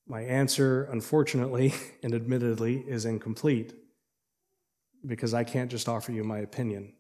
My 0.06 0.20
answer, 0.20 0.84
unfortunately 0.84 1.72
and 2.02 2.14
admittedly, 2.14 2.84
is 2.86 3.06
incomplete 3.06 3.72
because 5.06 5.32
I 5.32 5.44
can't 5.44 5.70
just 5.70 5.88
offer 5.88 6.12
you 6.12 6.22
my 6.22 6.38
opinion. 6.38 6.92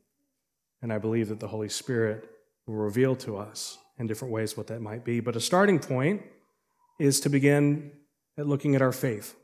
And 0.80 0.92
I 0.92 0.98
believe 0.98 1.28
that 1.28 1.40
the 1.40 1.48
Holy 1.48 1.68
Spirit 1.68 2.28
will 2.66 2.76
reveal 2.76 3.16
to 3.16 3.36
us 3.36 3.78
in 3.98 4.06
different 4.06 4.32
ways 4.32 4.56
what 4.56 4.66
that 4.68 4.80
might 4.80 5.04
be. 5.04 5.20
But 5.20 5.36
a 5.36 5.40
starting 5.40 5.78
point 5.78 6.22
is 6.98 7.20
to 7.20 7.28
begin 7.28 7.92
at 8.38 8.46
looking 8.46 8.74
at 8.74 8.82
our 8.82 8.92
faith. 8.92 9.34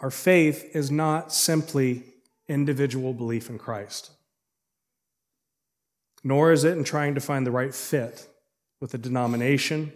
Our 0.00 0.10
faith 0.10 0.74
is 0.74 0.90
not 0.90 1.32
simply 1.32 2.13
individual 2.48 3.12
belief 3.12 3.48
in 3.48 3.58
Christ. 3.58 4.10
nor 6.26 6.52
is 6.52 6.64
it 6.64 6.76
in 6.76 6.84
trying 6.84 7.14
to 7.14 7.20
find 7.20 7.46
the 7.46 7.50
right 7.50 7.74
fit 7.74 8.26
with 8.80 8.94
a 8.94 8.98
denomination 8.98 9.92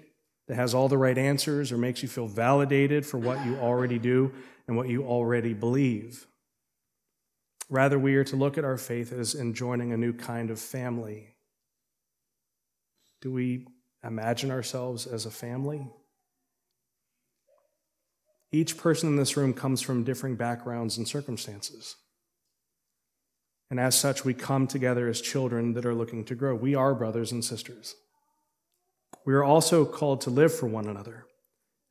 that 0.46 0.56
has 0.56 0.74
all 0.74 0.88
the 0.88 0.98
right 0.98 1.16
answers 1.18 1.72
or 1.72 1.78
makes 1.78 2.02
you 2.02 2.08
feel 2.08 2.26
validated 2.26 3.04
for 3.04 3.18
what 3.18 3.44
you 3.46 3.56
already 3.56 3.98
do 3.98 4.32
and 4.66 4.76
what 4.76 4.88
you 4.88 5.04
already 5.04 5.54
believe. 5.54 6.26
Rather, 7.70 7.98
we 7.98 8.14
are 8.14 8.24
to 8.24 8.36
look 8.36 8.56
at 8.56 8.64
our 8.64 8.78
faith 8.78 9.12
as 9.12 9.34
in 9.34 9.54
joining 9.54 9.92
a 9.92 9.96
new 9.96 10.12
kind 10.12 10.50
of 10.50 10.58
family. 10.58 11.34
Do 13.20 13.32
we 13.32 13.66
imagine 14.04 14.50
ourselves 14.50 15.06
as 15.06 15.26
a 15.26 15.30
family? 15.30 15.86
Each 18.52 18.76
person 18.76 19.10
in 19.10 19.16
this 19.16 19.36
room 19.36 19.52
comes 19.52 19.82
from 19.82 20.04
differing 20.04 20.36
backgrounds 20.36 20.96
and 20.96 21.06
circumstances. 21.06 21.96
And 23.70 23.78
as 23.78 23.98
such, 23.98 24.24
we 24.24 24.34
come 24.34 24.66
together 24.66 25.08
as 25.08 25.20
children 25.20 25.74
that 25.74 25.84
are 25.84 25.94
looking 25.94 26.24
to 26.26 26.34
grow. 26.34 26.54
We 26.54 26.74
are 26.74 26.94
brothers 26.94 27.32
and 27.32 27.44
sisters. 27.44 27.96
We 29.26 29.34
are 29.34 29.44
also 29.44 29.84
called 29.84 30.22
to 30.22 30.30
live 30.30 30.54
for 30.54 30.66
one 30.66 30.86
another. 30.86 31.26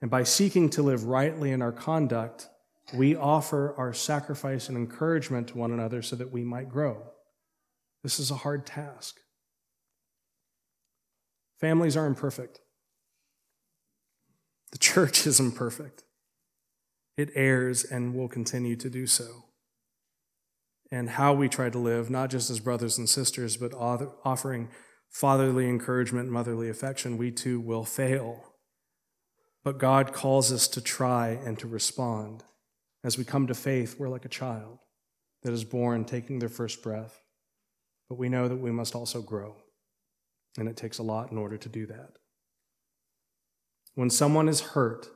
And 0.02 0.10
by 0.10 0.24
seeking 0.24 0.70
to 0.72 0.82
live 0.82 1.04
rightly 1.06 1.52
in 1.52 1.62
our 1.62 1.72
conduct, 1.72 2.50
we 2.94 3.16
offer 3.16 3.76
our 3.78 3.94
sacrifice 3.94 4.70
and 4.70 4.78
encouragement 4.78 5.50
to 5.50 5.58
one 5.58 5.72
another 5.72 6.02
so 6.02 6.16
that 6.16 6.32
we 6.32 6.44
might 6.44 6.70
grow. 6.70 7.04
This 8.04 8.20
is 8.20 8.32
a 8.32 8.36
hard 8.36 8.66
task. 8.66 9.20
Families 11.60 11.98
are 11.98 12.06
imperfect. 12.06 12.60
The 14.72 14.78
church 14.80 15.28
is 15.28 15.40
imperfect. 15.40 16.04
It 17.18 17.32
errs 17.36 17.84
and 17.84 18.16
will 18.16 18.28
continue 18.28 18.76
to 18.76 18.90
do 18.90 19.08
so. 19.08 19.47
And 20.92 21.10
how 21.10 21.34
we 21.34 21.50
try 21.50 21.70
to 21.70 21.78
live, 21.78 22.10
not 22.10 22.30
just 22.30 22.50
as 22.50 22.60
brothers 22.60 22.98
and 22.98 23.10
sisters, 23.10 23.58
but 23.58 23.74
offering 23.74 24.70
fatherly 25.10 25.68
encouragement, 25.68 26.30
motherly 26.30 26.70
affection, 26.70 27.18
we 27.18 27.32
too 27.32 27.60
will 27.60 27.84
fail. 27.84 28.54
But 29.64 29.80
God 29.80 30.14
calls 30.14 30.52
us 30.52 30.68
to 30.70 30.82
try 30.82 31.30
and 31.30 31.60
to 31.60 31.68
respond. 31.68 32.44
As 33.04 33.18
we 33.18 33.26
come 33.26 33.48
to 33.48 33.54
faith, 33.54 34.00
we're 34.00 34.08
like 34.08 34.26
a 34.26 34.30
child 34.30 34.80
that 35.44 35.52
is 35.52 35.66
born 35.66 36.06
taking 36.06 36.40
their 36.40 36.50
first 36.50 36.82
breath. 36.82 37.20
But 38.10 38.18
we 38.18 38.30
know 38.30 38.48
that 38.48 38.56
we 38.56 38.72
must 38.72 38.96
also 38.96 39.22
grow. 39.22 39.58
And 40.58 40.70
it 40.70 40.78
takes 40.78 41.00
a 41.00 41.04
lot 41.04 41.32
in 41.32 41.38
order 41.38 41.58
to 41.58 41.70
do 41.70 41.86
that. 41.88 42.14
When 43.94 44.10
someone 44.10 44.48
is 44.48 44.62
hurt, 44.62 45.10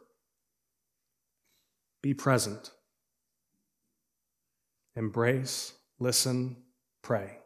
be 2.04 2.14
present. 2.14 2.72
Embrace, 4.96 5.74
listen, 6.00 6.58
pray. 7.02 7.38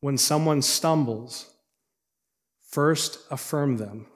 When 0.00 0.18
someone 0.18 0.62
stumbles, 0.62 1.50
first 2.70 3.20
affirm 3.30 3.76
them, 3.76 4.06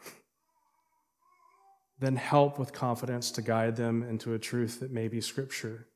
then 1.98 2.16
help 2.16 2.58
with 2.58 2.72
confidence 2.72 3.30
to 3.32 3.42
guide 3.42 3.76
them 3.76 4.02
into 4.02 4.34
a 4.34 4.38
truth 4.38 4.80
that 4.80 4.90
maybe 4.90 5.20
Scripture, 5.20 5.86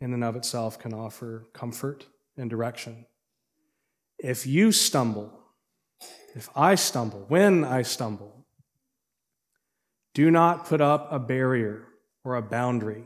in 0.00 0.12
and 0.12 0.22
of 0.22 0.36
itself, 0.36 0.78
can 0.78 0.94
offer 0.94 1.48
comfort 1.52 2.06
and 2.36 2.48
direction. 2.48 3.06
If 4.18 4.46
you 4.46 4.70
stumble, 4.70 5.32
if 6.34 6.48
I 6.56 6.76
stumble, 6.76 7.24
when 7.28 7.64
I 7.64 7.82
stumble, 7.82 8.46
do 10.14 10.30
not 10.30 10.66
put 10.66 10.80
up 10.80 11.08
a 11.12 11.18
barrier 11.18 11.86
or 12.24 12.36
a 12.36 12.42
boundary 12.42 13.04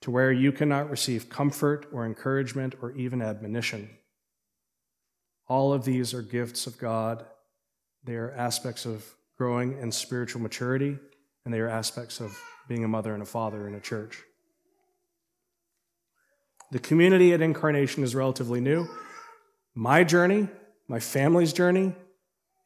to 0.00 0.10
where 0.10 0.32
you 0.32 0.52
cannot 0.52 0.90
receive 0.90 1.28
comfort 1.28 1.86
or 1.92 2.04
encouragement 2.04 2.74
or 2.82 2.92
even 2.92 3.22
admonition. 3.22 3.90
All 5.48 5.72
of 5.72 5.84
these 5.84 6.12
are 6.12 6.22
gifts 6.22 6.66
of 6.66 6.78
God. 6.78 7.24
They 8.04 8.14
are 8.14 8.32
aspects 8.32 8.84
of 8.84 9.04
growing 9.36 9.78
in 9.78 9.90
spiritual 9.92 10.42
maturity, 10.42 10.98
and 11.44 11.54
they 11.54 11.60
are 11.60 11.68
aspects 11.68 12.20
of 12.20 12.38
being 12.68 12.84
a 12.84 12.88
mother 12.88 13.14
and 13.14 13.22
a 13.22 13.26
father 13.26 13.66
in 13.66 13.74
a 13.74 13.80
church. 13.80 14.22
The 16.70 16.78
community 16.78 17.32
at 17.32 17.40
Incarnation 17.40 18.04
is 18.04 18.14
relatively 18.14 18.60
new. 18.60 18.86
My 19.74 20.04
journey, 20.04 20.48
my 20.86 21.00
family's 21.00 21.52
journey, 21.52 21.94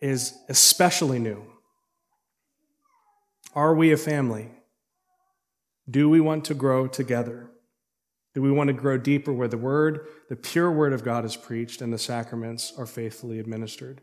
is 0.00 0.34
especially 0.48 1.20
new. 1.20 1.44
Are 3.54 3.74
we 3.74 3.92
a 3.92 3.96
family? 3.96 4.50
Do 5.90 6.08
we 6.08 6.20
want 6.20 6.44
to 6.46 6.54
grow 6.54 6.86
together? 6.86 7.50
Do 8.34 8.40
we 8.40 8.50
want 8.50 8.68
to 8.68 8.74
grow 8.74 8.96
deeper 8.96 9.32
where 9.32 9.48
the 9.48 9.58
word, 9.58 10.06
the 10.28 10.36
pure 10.36 10.70
word 10.70 10.92
of 10.92 11.04
God 11.04 11.24
is 11.24 11.36
preached 11.36 11.82
and 11.82 11.92
the 11.92 11.98
sacraments 11.98 12.72
are 12.78 12.86
faithfully 12.86 13.38
administered? 13.38 14.00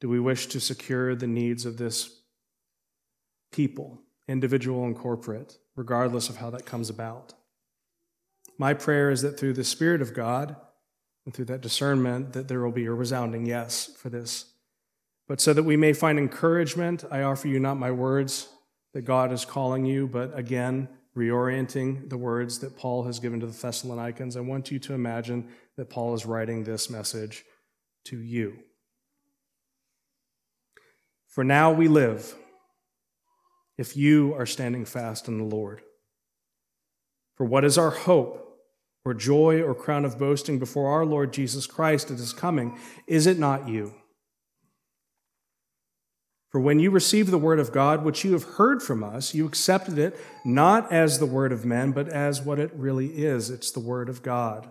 Do 0.00 0.08
we 0.08 0.20
wish 0.20 0.46
to 0.48 0.60
secure 0.60 1.14
the 1.14 1.26
needs 1.26 1.64
of 1.64 1.76
this 1.76 2.22
people, 3.52 4.00
individual 4.28 4.84
and 4.84 4.96
corporate, 4.96 5.58
regardless 5.76 6.28
of 6.28 6.36
how 6.36 6.50
that 6.50 6.66
comes 6.66 6.90
about? 6.90 7.34
My 8.58 8.74
prayer 8.74 9.10
is 9.10 9.22
that 9.22 9.38
through 9.38 9.54
the 9.54 9.64
Spirit 9.64 10.02
of 10.02 10.14
God 10.14 10.56
and 11.24 11.34
through 11.34 11.46
that 11.46 11.62
discernment, 11.62 12.34
that 12.34 12.48
there 12.48 12.60
will 12.60 12.72
be 12.72 12.86
a 12.86 12.92
resounding 12.92 13.46
yes 13.46 13.86
for 13.96 14.10
this. 14.10 14.52
But 15.26 15.40
so 15.40 15.52
that 15.52 15.62
we 15.62 15.76
may 15.76 15.92
find 15.92 16.18
encouragement, 16.18 17.04
I 17.10 17.22
offer 17.22 17.48
you 17.48 17.60
not 17.60 17.78
my 17.78 17.90
words 17.90 18.48
that 18.92 19.02
God 19.02 19.32
is 19.32 19.44
calling 19.44 19.86
you, 19.86 20.06
but 20.06 20.36
again, 20.36 20.88
reorienting 21.16 22.08
the 22.08 22.16
words 22.16 22.60
that 22.60 22.76
Paul 22.76 23.04
has 23.04 23.18
given 23.18 23.40
to 23.40 23.46
the 23.46 23.52
Thessalonians. 23.52 24.36
I 24.36 24.40
want 24.40 24.70
you 24.70 24.78
to 24.80 24.94
imagine 24.94 25.48
that 25.76 25.90
Paul 25.90 26.14
is 26.14 26.26
writing 26.26 26.64
this 26.64 26.88
message 26.88 27.44
to 28.06 28.18
you. 28.18 28.58
For 31.28 31.44
now 31.44 31.72
we 31.72 31.88
live 31.88 32.34
if 33.78 33.96
you 33.96 34.34
are 34.34 34.46
standing 34.46 34.84
fast 34.84 35.28
in 35.28 35.38
the 35.38 35.44
Lord. 35.44 35.80
For 37.36 37.44
what 37.44 37.64
is 37.64 37.78
our 37.78 37.90
hope? 37.90 38.50
or 39.04 39.14
joy 39.14 39.62
or 39.62 39.74
crown 39.74 40.04
of 40.04 40.18
boasting 40.18 40.58
before 40.58 40.90
our 40.90 41.06
Lord 41.06 41.32
Jesus 41.32 41.66
Christ 41.66 42.10
at 42.10 42.18
his 42.18 42.32
coming, 42.32 42.78
is 43.06 43.26
it 43.26 43.38
not 43.38 43.68
you? 43.68 43.94
For 46.50 46.60
when 46.60 46.80
you 46.80 46.90
received 46.90 47.30
the 47.30 47.38
word 47.38 47.60
of 47.60 47.72
God, 47.72 48.04
which 48.04 48.24
you 48.24 48.32
have 48.32 48.42
heard 48.42 48.82
from 48.82 49.04
us, 49.04 49.34
you 49.34 49.46
accepted 49.46 49.98
it 49.98 50.18
not 50.44 50.90
as 50.92 51.18
the 51.18 51.26
word 51.26 51.52
of 51.52 51.64
men, 51.64 51.92
but 51.92 52.08
as 52.08 52.42
what 52.42 52.58
it 52.58 52.72
really 52.74 53.22
is 53.24 53.50
it's 53.50 53.70
the 53.70 53.80
word 53.80 54.08
of 54.08 54.22
God. 54.22 54.70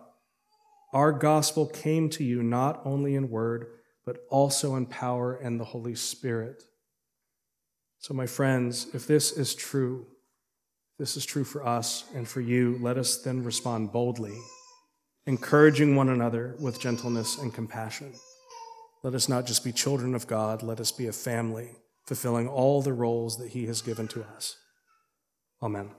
Our 0.94 1.12
gospel 1.12 1.68
came 1.68 2.10
to 2.12 2.24
you 2.24 2.44
not 2.44 2.82
only 2.84 3.16
in 3.16 3.30
word, 3.30 3.68
but 4.06 4.18
also 4.30 4.76
in 4.76 4.88
power 4.88 5.36
and 5.36 5.60
the 5.60 5.66
Holy 5.66 5.96
Spirit. 5.96 6.64
So, 8.00 8.14
my 8.14 8.26
friends, 8.26 8.88
if 8.94 9.06
this 9.06 9.32
is 9.32 9.54
true, 9.54 10.08
this 10.98 11.16
is 11.16 11.26
true 11.26 11.44
for 11.44 11.66
us 11.66 12.06
and 12.14 12.28
for 12.28 12.42
you. 12.42 12.78
Let 12.82 12.98
us 12.98 13.22
then 13.22 13.44
respond 13.44 13.94
boldly, 13.94 14.38
encouraging 15.28 15.96
one 15.96 16.10
another 16.10 16.56
with 16.60 16.80
gentleness 16.80 17.38
and 17.38 17.54
compassion. 17.54 18.14
Let 19.04 19.14
us 19.14 19.30
not 19.30 19.46
just 19.46 19.64
be 19.64 19.72
children 19.72 20.14
of 20.14 20.28
God, 20.28 20.62
let 20.62 20.80
us 20.80 20.92
be 20.92 21.08
a 21.08 21.14
family, 21.14 21.70
fulfilling 22.06 22.48
all 22.48 22.82
the 22.82 22.94
roles 22.94 23.38
that 23.38 23.50
He 23.50 23.66
has 23.68 23.82
given 23.82 24.08
to 24.10 24.24
us. 24.36 24.58
Amen. 25.62 25.92